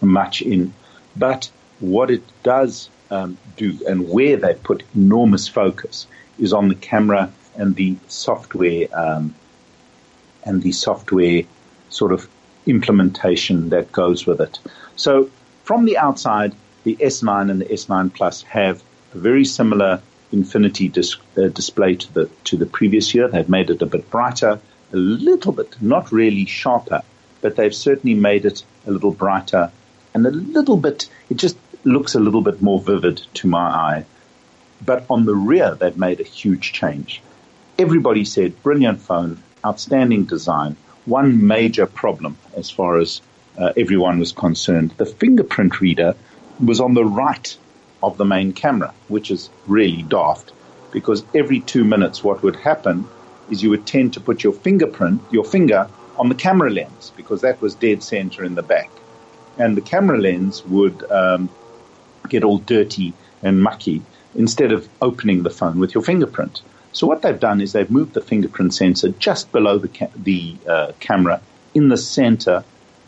[0.00, 0.72] much in.
[1.14, 6.06] But what it does um, do and where they put enormous focus
[6.38, 9.34] is on the camera and the software um,
[10.48, 11.42] and the software
[11.90, 12.28] sort of
[12.66, 14.58] implementation that goes with it.
[14.96, 15.30] So
[15.64, 18.82] from the outside, the S9 and the S9 Plus have
[19.14, 23.28] a very similar Infinity uh, display to the to the previous year.
[23.28, 24.60] They've made it a bit brighter,
[24.92, 27.00] a little bit, not really sharper,
[27.40, 29.72] but they've certainly made it a little brighter
[30.12, 31.08] and a little bit.
[31.30, 34.04] It just looks a little bit more vivid to my eye.
[34.84, 37.22] But on the rear, they've made a huge change.
[37.78, 40.76] Everybody said brilliant phone, outstanding design.
[41.04, 43.20] One major problem as far as
[43.56, 46.14] uh, everyone was concerned, the fingerprint reader
[46.64, 47.56] was on the right
[48.02, 50.52] of the main camera, which is really daft
[50.92, 53.06] because every two minutes what would happen
[53.50, 57.42] is you would tend to put your fingerprint, your finger on the camera lens because
[57.42, 58.90] that was dead center in the back.
[59.58, 61.48] And the camera lens would um,
[62.28, 64.02] get all dirty and mucky
[64.34, 66.62] instead of opening the phone with your fingerprint.
[66.92, 70.56] So what they've done is they've moved the fingerprint sensor just below the, ca- the
[70.66, 71.40] uh, camera
[71.74, 72.64] in the center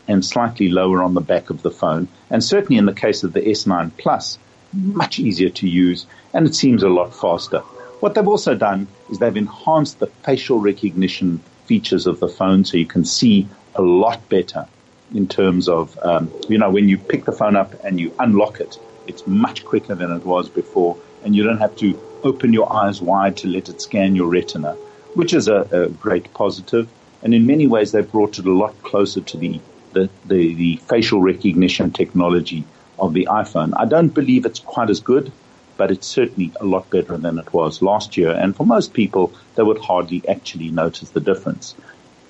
[0.07, 2.07] and slightly lower on the back of the phone.
[2.29, 4.37] And certainly in the case of the S9 Plus,
[4.73, 7.59] much easier to use and it seems a lot faster.
[7.99, 12.77] What they've also done is they've enhanced the facial recognition features of the phone so
[12.77, 14.67] you can see a lot better
[15.13, 18.59] in terms of, um, you know, when you pick the phone up and you unlock
[18.59, 22.71] it, it's much quicker than it was before and you don't have to open your
[22.71, 24.73] eyes wide to let it scan your retina,
[25.15, 26.87] which is a, a great positive.
[27.23, 29.59] And in many ways, they've brought it a lot closer to the,
[29.93, 32.63] the, the, the facial recognition technology
[32.99, 33.73] of the iPhone.
[33.75, 35.31] I don't believe it's quite as good,
[35.77, 38.31] but it's certainly a lot better than it was last year.
[38.31, 41.75] And for most people, they would hardly actually notice the difference.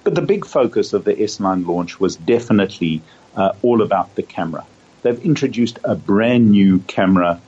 [0.04, 3.01] But the big focus of the S9 launch was definitely
[3.36, 4.65] uh, all about the camera.
[5.04, 7.41] They've introduced a brand new camera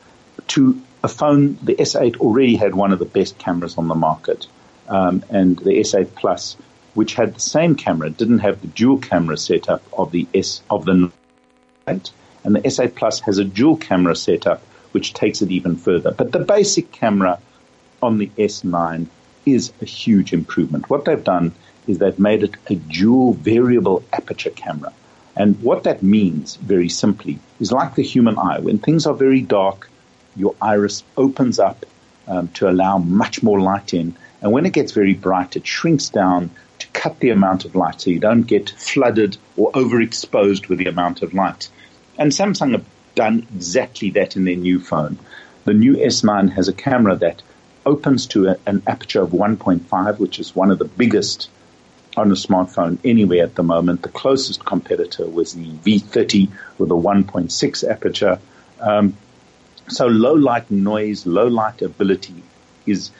[0.50, 1.58] to a phone.
[1.62, 4.48] The S8 already had one of the best cameras on the market,
[4.88, 6.58] um, and the S8 Plus,
[6.94, 10.86] which had the same camera, didn't have the dual camera setup of the S of
[10.86, 11.12] the
[11.88, 12.12] 8,
[12.44, 14.62] and the S8 Plus has a dual camera setup,
[14.92, 16.12] which takes it even further.
[16.12, 17.40] But the basic camera
[18.02, 19.08] on the S9
[19.46, 20.90] is a huge improvement.
[20.90, 21.54] What they've done
[21.88, 24.94] is they've made it a dual variable aperture camera.
[25.36, 28.60] And what that means, very simply, is like the human eye.
[28.60, 29.90] When things are very dark,
[30.36, 31.86] your iris opens up
[32.28, 34.16] um, to allow much more light in.
[34.42, 38.02] And when it gets very bright, it shrinks down to cut the amount of light
[38.02, 41.70] so you don't get flooded or overexposed with the amount of light.
[42.18, 45.20] And Samsung have done exactly that in their new phone.
[45.66, 47.42] The new S9 has a camera that
[47.86, 51.50] opens to a, an aperture of 1.5, which is one of the biggest
[52.16, 54.02] on a smartphone anywhere at the moment.
[54.02, 58.40] The closest competitor was the V30 with a 1.6 aperture.
[58.80, 59.18] Um,
[59.88, 62.44] so low light noise, low light ability
[62.86, 63.12] is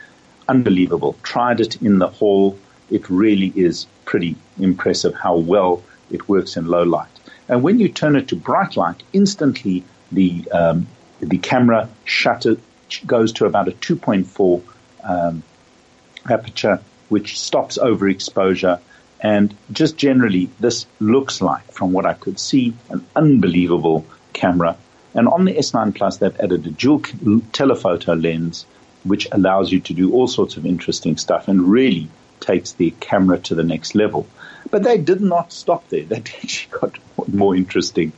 [0.48, 1.16] unbelievable.
[1.24, 2.58] Tried it in the hall.
[2.90, 7.10] It really is pretty impressive how well it works in low light.
[7.48, 10.88] And when you turn it to bright light, instantly the um,
[11.20, 12.58] the camera shutter
[13.06, 14.62] goes to about a 2.4
[15.04, 15.44] um,
[16.30, 18.80] aperture, which stops overexposure.
[19.22, 24.76] And just generally, this looks like, from what I could see, an unbelievable camera.
[25.14, 27.02] And on the S9 Plus, they've added a dual
[27.52, 28.66] telephoto lens,
[29.04, 32.10] which allows you to do all sorts of interesting stuff and really
[32.40, 34.28] takes the camera to the next level.
[34.70, 36.04] But they did not stop there.
[36.10, 36.98] They actually got
[37.28, 38.12] more interesting.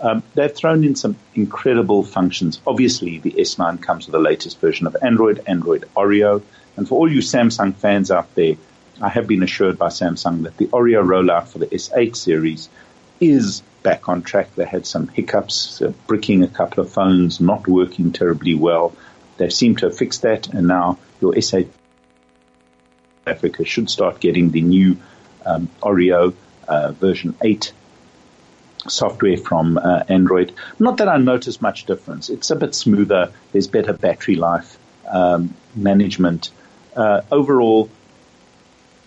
[0.00, 2.60] Um, they've thrown in some incredible functions.
[2.66, 6.42] Obviously, the S9 comes with the latest version of Android, Android Oreo.
[6.76, 8.54] And for all you Samsung fans out there,
[9.00, 12.68] I have been assured by Samsung that the Oreo rollout for the S8 series
[13.20, 14.54] is back on track.
[14.54, 18.92] They had some hiccups, uh, bricking a couple of phones, not working terribly well.
[19.38, 21.68] They seem to have fixed that, and now your S8
[23.26, 24.98] Africa should start getting the new
[25.46, 26.34] um, Oreo
[26.66, 27.72] uh, version 8
[28.86, 30.52] software from uh, Android.
[30.78, 32.28] Not that I notice much difference.
[32.28, 33.32] It's a bit smoother.
[33.52, 34.78] There's better battery life
[35.10, 36.50] um, management.
[36.94, 37.88] Uh, overall,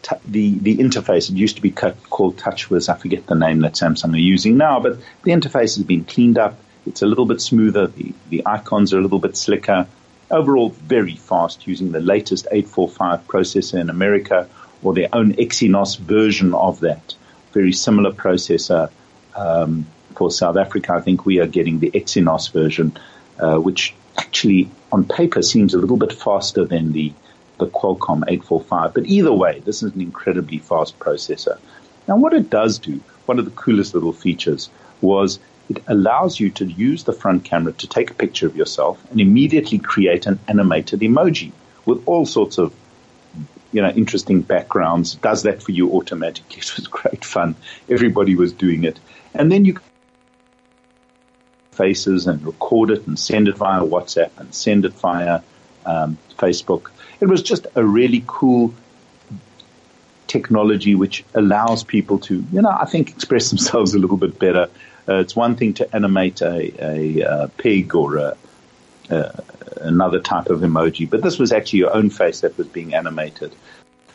[0.01, 2.89] t- the the interface it used to be cut, called TouchWiz.
[2.89, 6.37] I forget the name that Samsung are using now, but the interface has been cleaned
[6.37, 6.57] up.
[6.85, 7.87] It's a little bit smoother.
[7.87, 9.87] The the icons are a little bit slicker.
[10.29, 14.47] Overall, very fast using the latest 845 processor in America
[14.81, 17.15] or their own Exynos version of that.
[17.51, 18.89] Very similar processor
[19.35, 19.85] um,
[20.15, 20.93] for South Africa.
[20.93, 22.97] I think we are getting the Exynos version,
[23.39, 27.13] uh, which actually on paper seems a little bit faster than the
[27.61, 28.93] the Qualcomm 845.
[28.93, 31.57] But either way, this is an incredibly fast processor.
[32.07, 35.39] Now, what it does do, one of the coolest little features was
[35.69, 39.21] it allows you to use the front camera to take a picture of yourself and
[39.21, 41.51] immediately create an animated emoji
[41.85, 42.73] with all sorts of
[43.71, 46.57] you know, interesting backgrounds, does that for you automatically.
[46.61, 47.55] It was great fun.
[47.89, 48.99] Everybody was doing it.
[49.33, 49.83] And then you can
[51.71, 55.41] faces and record it and send it via WhatsApp and send it via
[55.85, 56.91] um, Facebook
[57.21, 58.73] it was just a really cool
[60.27, 64.69] technology which allows people to, you know, I think express themselves a little bit better.
[65.07, 68.37] Uh, it's one thing to animate a, a, a pig or a,
[69.81, 73.53] another type of emoji, but this was actually your own face that was being animated.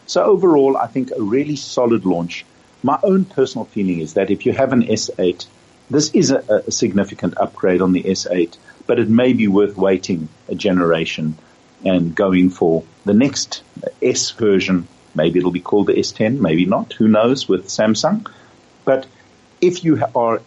[0.06, 2.44] So overall, I think a really solid launch.
[2.82, 5.46] My own personal feeling is that if you have an S8,
[5.90, 10.28] this is a, a significant upgrade on the S8, but it may be worth waiting
[10.48, 11.36] a generation
[11.86, 13.62] and going for the next
[14.02, 14.88] S version.
[15.14, 16.92] Maybe it'll be called the S10, maybe not.
[16.94, 18.28] Who knows with Samsung?
[18.84, 19.06] But
[19.60, 20.42] if you are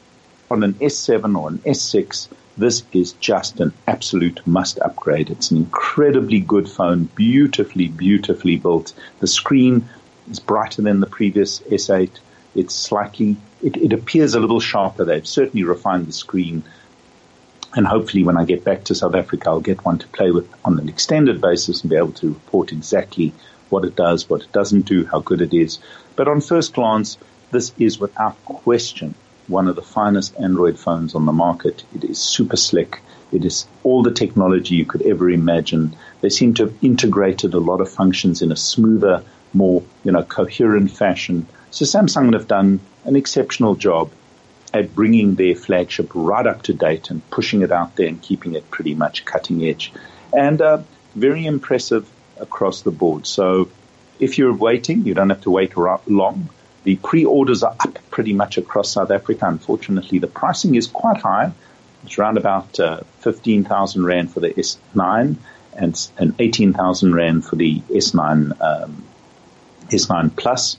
[0.52, 2.28] on an S7 or an S6,
[2.58, 5.30] this is just an absolute must upgrade.
[5.30, 8.94] It's an incredibly good phone, beautifully, beautifully built.
[9.20, 9.88] The screen
[10.30, 12.12] is brighter than the previous S8.
[12.56, 15.06] It's slightly, it, it appears a little sharper.
[15.06, 16.64] They've certainly refined the screen
[17.76, 20.50] and hopefully when I get back to South Africa, I'll get one to play with
[20.66, 23.34] on an extended basis and be able to report exactly
[23.70, 25.80] what it does, what it doesn't do, how good it is.
[26.16, 27.18] But on first glance,
[27.52, 29.14] this is without question
[29.48, 31.84] one of the finest Android phones on the market.
[31.96, 33.02] It is super slick.
[33.32, 35.96] It is all the technology you could ever imagine.
[36.22, 40.24] They seem to have integrated a lot of functions in a smoother, more, you know,
[40.24, 41.48] coherent fashion.
[41.72, 44.12] So Samsung have done an exceptional job
[44.74, 48.56] at bringing their flagship right up to date and pushing it out there and keeping
[48.56, 49.92] it pretty much cutting edge.
[50.32, 50.84] And uh,
[51.16, 52.10] very impressive
[52.40, 53.26] across the board.
[53.26, 53.70] So
[54.20, 56.50] if you're waiting, you don't have to wait long.
[56.84, 59.46] The pre-orders are up pretty much across South Africa.
[59.48, 61.52] Unfortunately, the pricing is quite high.
[62.04, 65.36] It's around about uh, 15,000 Rand for the S9
[65.74, 69.04] and, and 18,000 Rand for the S9, um,
[69.90, 70.78] S9 Plus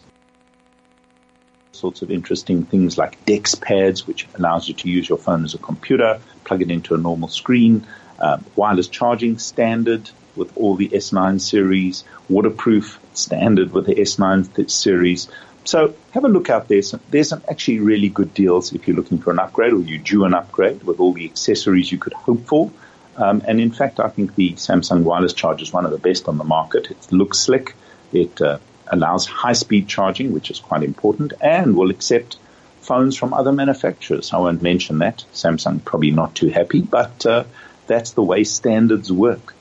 [1.81, 5.55] sorts of interesting things like DeX pads, which allows you to use your phone as
[5.55, 7.87] a computer, plug it into a normal screen,
[8.21, 15.29] um, wireless charging standard with all the S9 series, waterproof standard with the S9 series.
[15.65, 16.83] So have a look out there.
[17.11, 20.25] There's some actually really good deals if you're looking for an upgrade or you do
[20.25, 22.71] an upgrade with all the accessories you could hope for.
[23.17, 26.29] Um, and in fact, I think the Samsung wireless charger is one of the best
[26.29, 26.91] on the market.
[26.91, 27.75] It looks slick.
[28.13, 28.59] It uh,
[28.91, 32.37] allows high speed charging, which is quite important, and will accept
[32.81, 34.33] phones from other manufacturers.
[34.33, 35.25] I won't mention that.
[35.33, 37.45] Samsung probably not too happy, but uh,
[37.87, 39.55] that's the way standards work.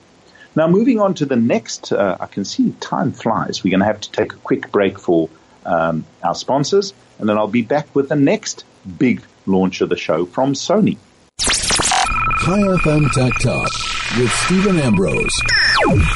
[0.56, 3.64] Now, moving on to the next, uh, I can see time flies.
[3.64, 5.30] We're going to have to take a quick break for
[5.66, 8.66] um, our sponsors, and then I'll be back with the next
[8.98, 10.98] big launch of the show from Sony.
[11.40, 13.70] Chai FM Tech Talk
[14.18, 15.36] with Steven Ambrose.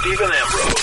[0.02, 0.83] Steven Ambrose.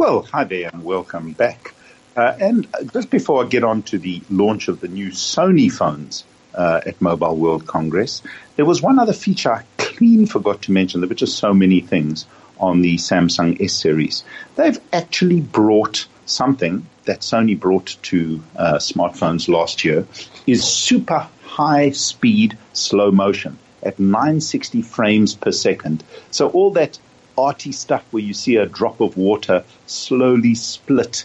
[0.00, 1.74] Well, hi there and welcome back.
[2.16, 6.24] Uh, and just before I get on to the launch of the new Sony phones
[6.54, 8.22] uh, at Mobile World Congress,
[8.56, 11.02] there was one other feature I clean forgot to mention.
[11.02, 12.24] There were just so many things
[12.58, 14.24] on the Samsung S series.
[14.56, 20.06] They've actually brought something that Sony brought to uh, smartphones last year
[20.46, 26.02] is super high speed slow motion at 960 frames per second.
[26.30, 26.98] So all that
[27.36, 31.24] arty stuff where you see a drop of water slowly split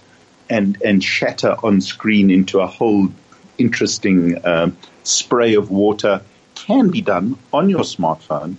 [0.49, 3.09] and and shatter on screen into a whole
[3.57, 6.21] interesting um, spray of water
[6.55, 8.55] can be done on your smartphone.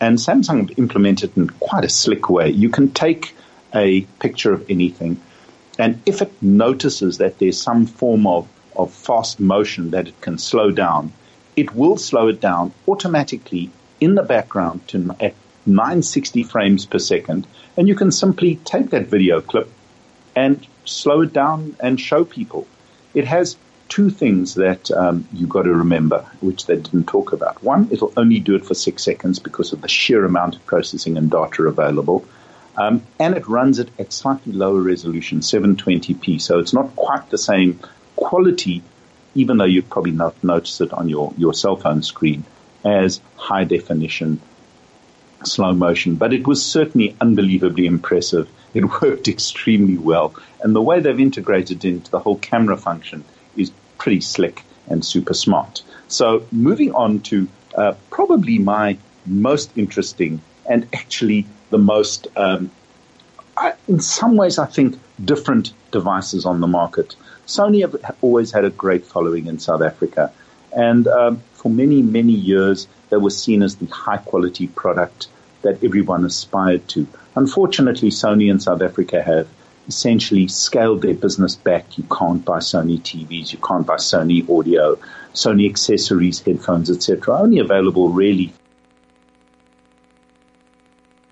[0.00, 2.50] And Samsung have implemented in quite a slick way.
[2.50, 3.34] You can take
[3.74, 5.20] a picture of anything,
[5.78, 10.38] and if it notices that there's some form of, of fast motion that it can
[10.38, 11.12] slow down,
[11.56, 13.70] it will slow it down automatically
[14.00, 15.34] in the background to at
[15.74, 17.46] 960 frames per second.
[17.76, 19.68] And you can simply take that video clip
[20.36, 22.66] and slow it down and show people.
[23.14, 23.56] It has
[23.88, 27.62] two things that um, you've got to remember, which they didn't talk about.
[27.62, 31.16] One, it'll only do it for six seconds because of the sheer amount of processing
[31.16, 32.24] and data available.
[32.76, 36.40] Um, and it runs it at slightly lower resolution, 720p.
[36.40, 37.80] So it's not quite the same
[38.14, 38.82] quality,
[39.34, 42.44] even though you probably not notice it on your, your cell phone screen,
[42.84, 44.40] as high definition
[45.44, 46.16] slow motion.
[46.16, 48.48] But it was certainly unbelievably impressive.
[48.74, 50.34] It worked extremely well.
[50.62, 53.24] And the way they've integrated into the whole camera function
[53.56, 55.82] is pretty slick and super smart.
[56.08, 62.70] So moving on to uh, probably my most interesting and actually the most, um,
[63.56, 67.16] I, in some ways, I think, different devices on the market.
[67.46, 70.32] Sony have always had a great following in South Africa.
[70.72, 75.28] And um, for many, many years, they were seen as the high quality product
[75.60, 77.06] that everyone aspired to.
[77.36, 79.46] Unfortunately, Sony in South Africa have
[79.86, 81.98] essentially scaled their business back.
[81.98, 84.96] You can't buy Sony TVs, you can't buy Sony audio,
[85.34, 87.38] Sony accessories, headphones, etc.
[87.38, 88.54] Only available really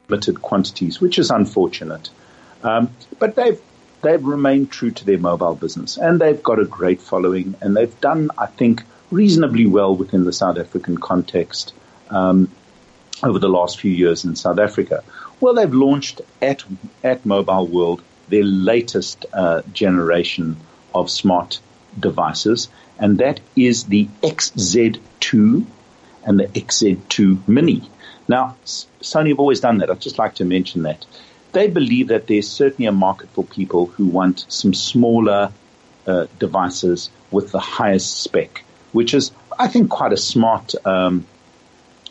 [0.08, 2.10] limited quantities, which is unfortunate.
[2.62, 3.60] Um, but they've
[4.02, 7.98] they've remained true to their mobile business, and they've got a great following, and they've
[8.02, 11.72] done, I think, reasonably well within the South African context
[12.10, 12.50] um,
[13.22, 15.02] over the last few years in South Africa.
[15.40, 16.64] Well, they've launched at
[17.02, 20.56] at Mobile World their latest uh, generation
[20.94, 21.60] of smart
[21.98, 25.64] devices, and that is the XZ2
[26.24, 27.88] and the XZ2 Mini.
[28.28, 29.90] Now, Sony have always done that.
[29.90, 31.06] I'd just like to mention that.
[31.52, 35.50] They believe that there's certainly a market for people who want some smaller
[36.06, 41.26] uh, devices with the highest spec, which is, I think, quite a smart, um,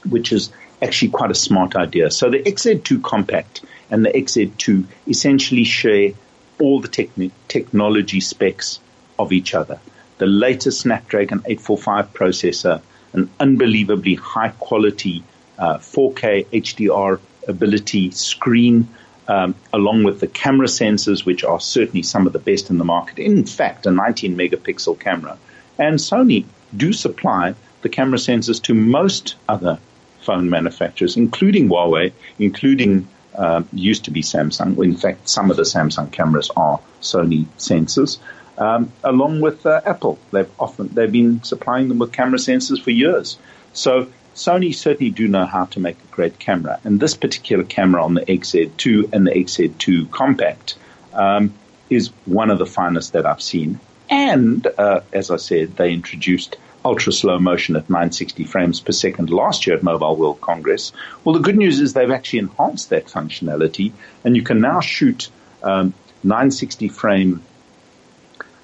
[0.07, 0.51] which is
[0.81, 2.11] actually quite a smart idea.
[2.11, 6.11] So the XZ2 Compact and the XZ2 essentially share
[6.59, 8.79] all the techni- technology specs
[9.17, 9.79] of each other.
[10.17, 12.81] The latest Snapdragon 845 processor,
[13.13, 15.23] an unbelievably high quality
[15.57, 18.87] uh, 4K HDR ability screen,
[19.27, 22.85] um, along with the camera sensors, which are certainly some of the best in the
[22.85, 23.19] market.
[23.19, 25.37] In fact, a 19 megapixel camera.
[25.77, 26.45] And Sony
[26.75, 29.79] do supply the camera sensors to most other
[30.21, 34.83] phone manufacturers, including Huawei, including uh, used to be Samsung.
[34.83, 38.17] In fact, some of the Samsung cameras are Sony sensors.
[38.57, 42.91] Um, along with uh, Apple, they've often they've been supplying them with camera sensors for
[42.91, 43.37] years.
[43.73, 48.03] So Sony certainly do know how to make a great camera, and this particular camera
[48.03, 50.75] on the XZ2 and the XZ2 Compact
[51.13, 51.53] um,
[51.89, 53.79] is one of the finest that I've seen.
[54.09, 59.29] And uh, as I said, they introduced ultra slow motion at 960 frames per second
[59.29, 60.93] last year at Mobile World Congress.
[61.23, 63.91] Well, the good news is they've actually enhanced that functionality,
[64.23, 65.29] and you can now shoot
[65.63, 65.93] um,
[66.23, 67.43] 960 frame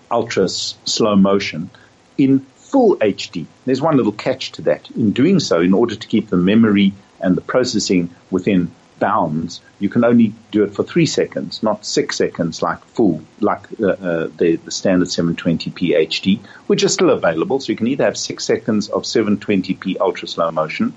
[0.09, 1.69] ultra s- slow motion
[2.17, 3.45] in full HD.
[3.65, 4.89] There's one little catch to that.
[4.91, 9.89] In doing so, in order to keep the memory and the processing within bounds, you
[9.89, 14.29] can only do it for three seconds, not six seconds like full, like uh, uh,
[14.37, 17.59] the, the standard 720p HD, which is still available.
[17.59, 20.93] So you can either have six seconds of 720p ultra slow motion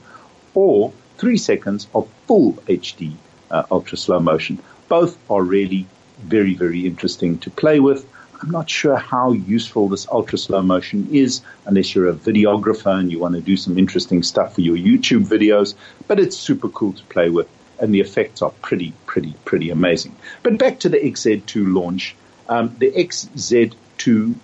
[0.55, 3.15] or three seconds of full HD
[3.51, 4.59] uh, ultra slow motion.
[4.89, 5.87] Both are really
[6.19, 8.07] very, very interesting to play with.
[8.43, 13.11] I'm not sure how useful this ultra slow motion is unless you're a videographer and
[13.11, 15.75] you want to do some interesting stuff for your YouTube videos,
[16.07, 17.49] but it's super cool to play with
[17.81, 20.15] and the effects are pretty, pretty, pretty amazing.
[20.43, 22.15] But back to the XZ2 launch.
[22.49, 24.35] Um, the XZ2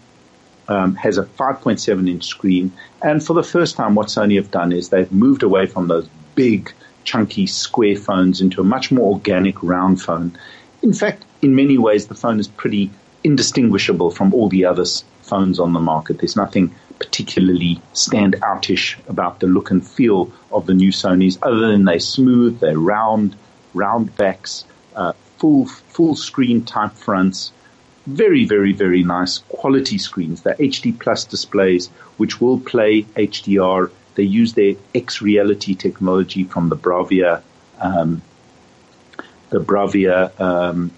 [0.68, 2.72] um, has a 5.7 inch screen,
[3.02, 6.08] and for the first time, what Sony have done is they've moved away from those
[6.34, 6.72] big,
[7.04, 10.36] chunky square phones into a much more organic round phone.
[10.82, 12.90] In fact, in many ways, the phone is pretty
[13.24, 14.84] indistinguishable from all the other
[15.22, 16.18] phones on the market.
[16.18, 21.66] There's nothing particularly stand outish about the look and feel of the new Sonys, other
[21.72, 23.34] than they're smooth, they're round,
[23.74, 27.52] round backs, uh, full full screen type fronts,
[28.06, 30.42] very very very nice quality screens.
[30.42, 31.88] They're HD plus displays
[32.18, 33.90] which will play HDR.
[34.14, 37.42] They use their X Reality technology from the Bravia
[37.80, 38.22] um,
[39.50, 40.92] the Bravia um,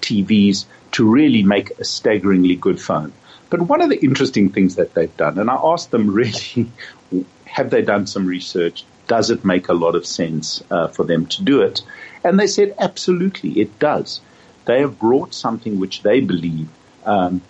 [0.00, 3.12] TVs to really make a staggeringly good phone.
[3.50, 6.70] But one of the interesting things that they've done, and I asked them really,
[7.46, 8.84] have they done some research?
[9.06, 11.82] Does it make a lot of sense uh, for them to do it?
[12.24, 14.20] And they said, absolutely, it does.
[14.64, 16.68] They have brought something which they believe
[17.04, 17.42] um,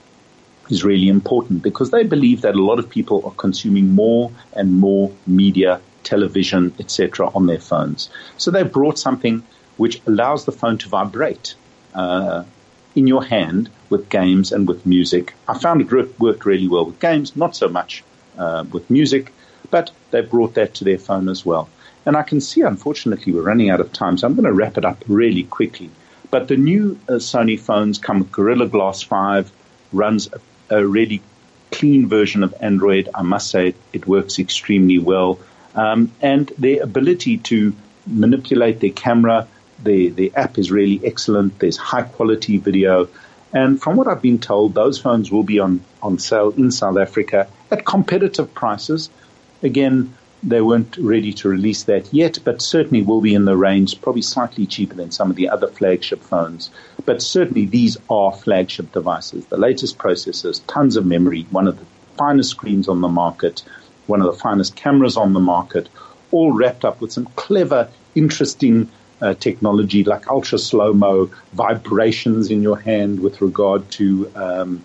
[0.68, 4.72] is really important because they believe that a lot of people are consuming more and
[4.72, 8.10] more media, television, etc., on their phones.
[8.36, 9.44] So they've brought something
[9.76, 11.54] which allows the phone to vibrate
[11.94, 12.44] uh,
[12.94, 15.34] in your hand with games and with music.
[15.46, 18.02] I found it worked really well with games, not so much
[18.36, 19.32] uh, with music,
[19.70, 21.68] but they brought that to their phone as well.
[22.06, 24.76] And I can see, unfortunately, we're running out of time, so I'm going to wrap
[24.76, 25.90] it up really quickly.
[26.30, 29.52] But the new uh, Sony phones come with Gorilla Glass 5,
[29.92, 31.22] runs a, a, really
[31.70, 33.08] clean version of Android.
[33.14, 35.38] I must say it works extremely well.
[35.76, 37.72] Um, and their ability to
[38.06, 39.46] manipulate their camera,
[39.82, 41.58] the, the app is really excellent.
[41.60, 43.08] There's high quality video.
[43.54, 46.98] And from what I've been told, those phones will be on, on sale in South
[46.98, 49.10] Africa at competitive prices.
[49.62, 54.02] Again, they weren't ready to release that yet, but certainly will be in the range,
[54.02, 56.70] probably slightly cheaper than some of the other flagship phones.
[57.06, 59.46] But certainly these are flagship devices.
[59.46, 61.86] The latest processors, tons of memory, one of the
[62.18, 63.62] finest screens on the market,
[64.06, 65.88] one of the finest cameras on the market,
[66.32, 68.90] all wrapped up with some clever, interesting
[69.24, 74.84] uh, technology like ultra slow mo, vibrations in your hand with regard to um,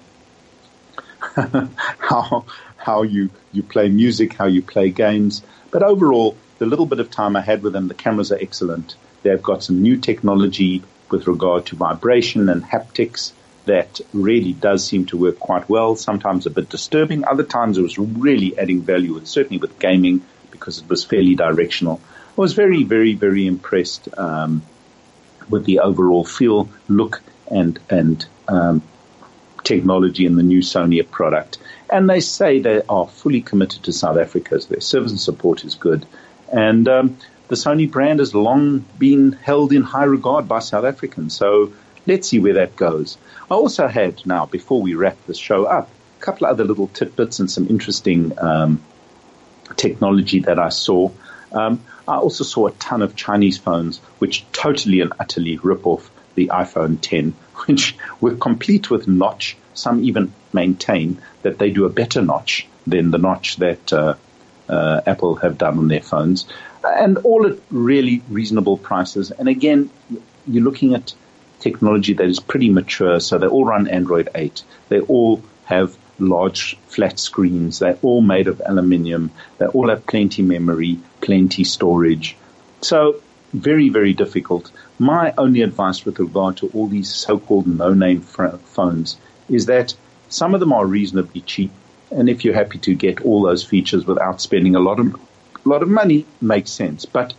[1.97, 2.45] how
[2.77, 5.43] how you, you play music, how you play games.
[5.71, 8.95] But overall, the little bit of time I had with them, the cameras are excellent.
[9.23, 13.33] They've got some new technology with regard to vibration and haptics
[13.65, 15.97] that really does seem to work quite well.
[15.97, 17.25] Sometimes a bit disturbing.
[17.25, 21.35] Other times it was really adding value, and certainly with gaming because it was fairly
[21.35, 21.99] directional.
[22.39, 24.61] I was very, very, very impressed um,
[25.49, 27.21] with the overall feel, look,
[27.51, 28.81] and and um,
[29.65, 31.57] technology in the new Sony product.
[31.89, 34.61] And they say they are fully committed to South Africa.
[34.61, 36.05] So their service and support is good.
[36.49, 37.17] And um,
[37.49, 41.35] the Sony brand has long been held in high regard by South Africans.
[41.35, 41.73] So
[42.07, 43.17] let's see where that goes.
[43.51, 46.87] I also had now, before we wrap this show up, a couple of other little
[46.87, 48.81] tidbits and some interesting um,
[49.75, 51.11] technology that I saw.
[51.51, 56.10] Um, I also saw a ton of Chinese phones which totally and utterly rip off
[56.36, 57.34] the iPhone 10,
[57.68, 59.57] which were complete with notch.
[59.76, 64.16] Some even maintain that they do a better notch than the notch that uh,
[64.68, 66.47] uh, Apple have done on their phones,
[66.84, 69.32] and all at really reasonable prices.
[69.32, 69.89] And again,
[70.47, 71.14] you're looking at
[71.60, 73.20] technology that is pretty mature.
[73.20, 74.64] So they all run Android 8.
[74.89, 77.80] They all have large flat screens.
[77.80, 79.32] They're all made of aluminium.
[79.57, 82.36] They all have plenty memory, plenty storage.
[82.82, 83.22] So
[83.53, 84.72] very, very difficult.
[84.99, 89.17] My only advice with regard to all these so-called no-name phones
[89.49, 89.95] is that
[90.30, 91.72] some of them are reasonably cheap,
[92.11, 95.70] and if you're happy to get all those features without spending a lot of a
[95.70, 97.05] lot of money, makes sense.
[97.05, 97.34] But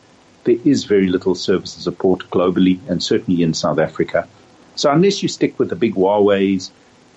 [0.44, 4.26] there is very little service support globally, and certainly in South Africa.
[4.74, 6.70] So unless you stick with the big Huawei's,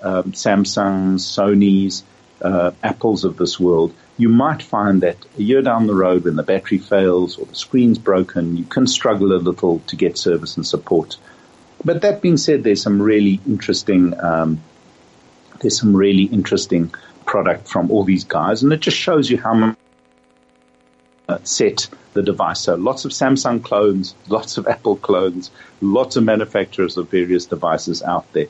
[0.03, 2.03] um, Samsungs, Sony's,
[2.41, 6.35] uh, Apples of this world, you might find that a year down the road when
[6.35, 10.57] the battery fails or the screen's broken, you can struggle a little to get service
[10.57, 11.17] and support.
[11.83, 14.61] But that being said, there's some really interesting um,
[15.59, 16.93] there's some really interesting
[17.25, 19.77] product from all these guys, and it just shows you how much
[21.29, 22.59] uh, set the device.
[22.59, 25.51] So lots of Samsung clones, lots of Apple clones,
[25.81, 28.47] lots of manufacturers of various devices out there.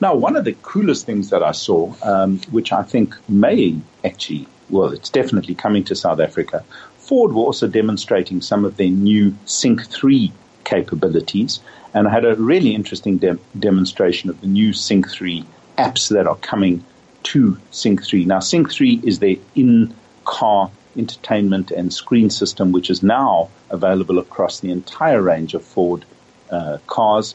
[0.00, 4.46] Now, one of the coolest things that I saw, um, which I think may actually,
[4.70, 6.64] well, it's definitely coming to South Africa.
[6.98, 10.32] Ford were also demonstrating some of their new Sync 3
[10.64, 11.60] capabilities,
[11.94, 15.44] and I had a really interesting de- demonstration of the new Sync 3
[15.78, 16.84] apps that are coming
[17.24, 18.24] to Sync 3.
[18.24, 24.60] Now, Sync 3 is their in-car entertainment and screen system, which is now available across
[24.60, 26.04] the entire range of Ford
[26.50, 27.34] uh, cars,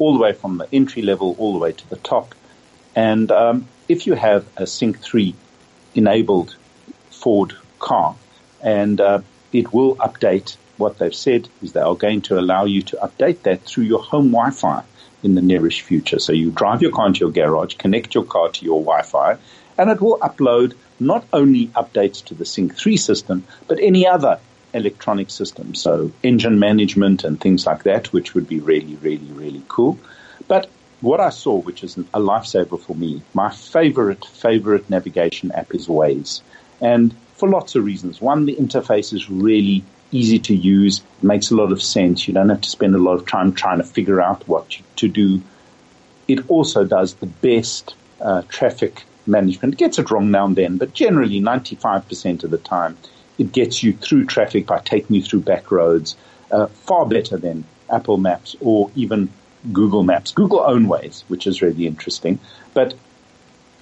[0.00, 2.34] all the way from the entry level all the way to the top.
[2.96, 5.34] And um, if you have a Sync 3
[5.94, 6.56] enabled
[7.10, 8.16] Ford car,
[8.62, 9.20] and uh,
[9.52, 10.56] it will update.
[10.76, 14.02] What they've said is they are going to allow you to update that through your
[14.02, 14.82] home Wi-Fi
[15.22, 16.18] in the nearest future.
[16.18, 19.36] So you drive your car into your garage, connect your car to your Wi-Fi,
[19.76, 24.38] and it will upload not only updates to the Sync 3 system, but any other
[24.74, 29.62] electronic systems, So engine management and things like that, which would be really, really, really
[29.68, 29.98] cool.
[30.48, 35.74] But what I saw, which is a lifesaver for me, my favorite, favorite navigation app
[35.74, 36.42] is Waze.
[36.80, 38.20] And for lots of reasons.
[38.20, 41.02] One, the interface is really easy to use.
[41.22, 42.28] Makes a lot of sense.
[42.28, 45.08] You don't have to spend a lot of time trying to figure out what to
[45.08, 45.40] do
[46.30, 49.74] it also does the best uh, traffic management.
[49.74, 52.96] It gets it wrong now and then, but generally 95% of the time,
[53.40, 56.14] it gets you through traffic by taking you through back roads,
[56.50, 59.30] uh, far better than Apple Maps or even
[59.72, 60.30] Google Maps.
[60.32, 62.38] Google own Waze, which is really interesting,
[62.74, 62.94] but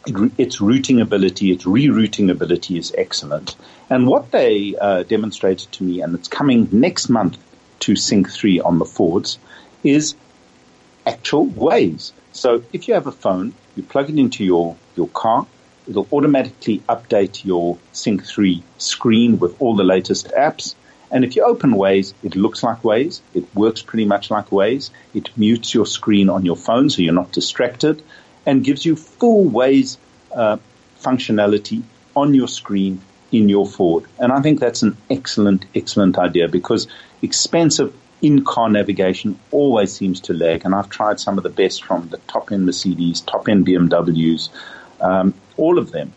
[0.06, 3.56] its routing ability, its rerouting ability is excellent.
[3.90, 7.36] And what they uh, demonstrated to me, and it's coming next month
[7.80, 9.38] to Sync 3 on the Fords,
[9.82, 10.14] is
[11.04, 12.12] actual Waze.
[12.32, 15.46] So if you have a phone, you plug it into your, your car,
[15.88, 20.74] it'll automatically update your Sync 3 screen with all the latest apps.
[21.10, 23.20] And if you open Waze, it looks like Waze.
[23.34, 24.90] It works pretty much like Waze.
[25.14, 28.02] It mutes your screen on your phone so you're not distracted
[28.44, 29.96] and gives you full Waze
[30.34, 30.58] uh,
[31.00, 31.82] functionality
[32.14, 33.00] on your screen
[33.32, 34.04] in your Ford.
[34.18, 36.88] And I think that's an excellent, excellent idea because
[37.22, 40.64] expensive in-car navigation always seems to lag.
[40.64, 44.48] And I've tried some of the best from the top-end Mercedes, top-end BMWs,
[45.00, 46.12] um, all of them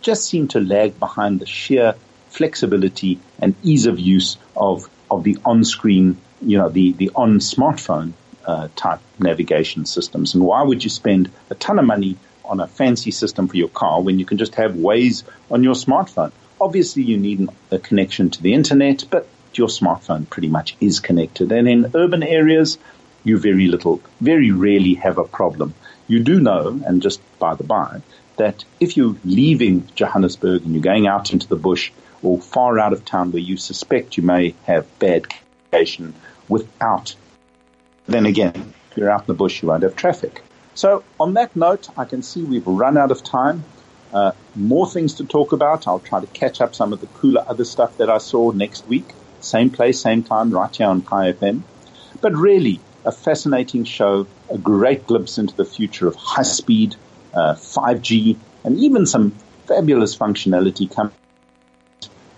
[0.00, 1.94] just seem to lag behind the sheer
[2.28, 8.12] flexibility and ease of use of, of the on-screen, you know, the, the on smartphone
[8.44, 10.34] uh, type navigation systems.
[10.34, 13.68] And why would you spend a ton of money on a fancy system for your
[13.68, 16.32] car when you can just have Waze on your smartphone?
[16.60, 21.52] Obviously, you need a connection to the internet, but your smartphone pretty much is connected.
[21.52, 22.78] And in urban areas,
[23.24, 25.74] you very little, very rarely have a problem.
[26.06, 28.02] You do know, and just by the by,
[28.36, 32.92] that if you're leaving Johannesburg and you're going out into the bush or far out
[32.92, 36.14] of town where you suspect you may have bad communication
[36.48, 37.14] without,
[38.06, 40.42] then again, if you're out in the bush, you won't have traffic.
[40.74, 43.64] So on that note, I can see we've run out of time.
[44.12, 45.88] Uh, more things to talk about.
[45.88, 48.86] I'll try to catch up some of the cooler other stuff that I saw next
[48.86, 49.06] week.
[49.40, 51.62] Same place, same time, right here on Chai FM.
[52.20, 56.96] But really, a fascinating show, a great glimpse into the future of high speed,
[57.36, 59.32] uh, 5G, and even some
[59.66, 61.12] fabulous functionality coming,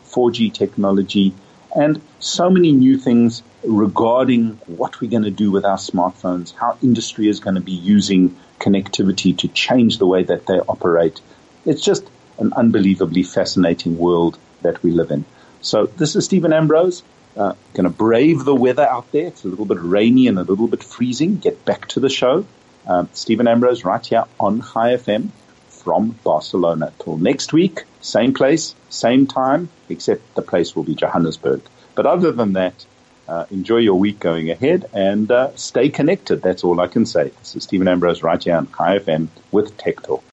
[0.07, 1.34] 4G technology,
[1.74, 6.76] and so many new things regarding what we're going to do with our smartphones, how
[6.82, 11.20] industry is going to be using connectivity to change the way that they operate.
[11.64, 12.05] It's just
[12.38, 15.24] an unbelievably fascinating world that we live in.
[15.61, 17.03] So this is Steven Ambrose.
[17.36, 19.26] Uh, going to brave the weather out there.
[19.26, 21.36] It's a little bit rainy and a little bit freezing.
[21.36, 22.46] Get back to the show.
[22.89, 25.28] Um, Steven Ambrose right here on Chai FM
[25.68, 26.93] from Barcelona.
[26.99, 31.61] Till next week, same place, same time, except the place will be Johannesburg.
[31.95, 32.86] But other than that,
[33.28, 36.41] uh, enjoy your week going ahead and uh, stay connected.
[36.41, 37.28] That's all I can say.
[37.41, 40.24] This is Steven Ambrose right here on Chai FM with Tech Talk.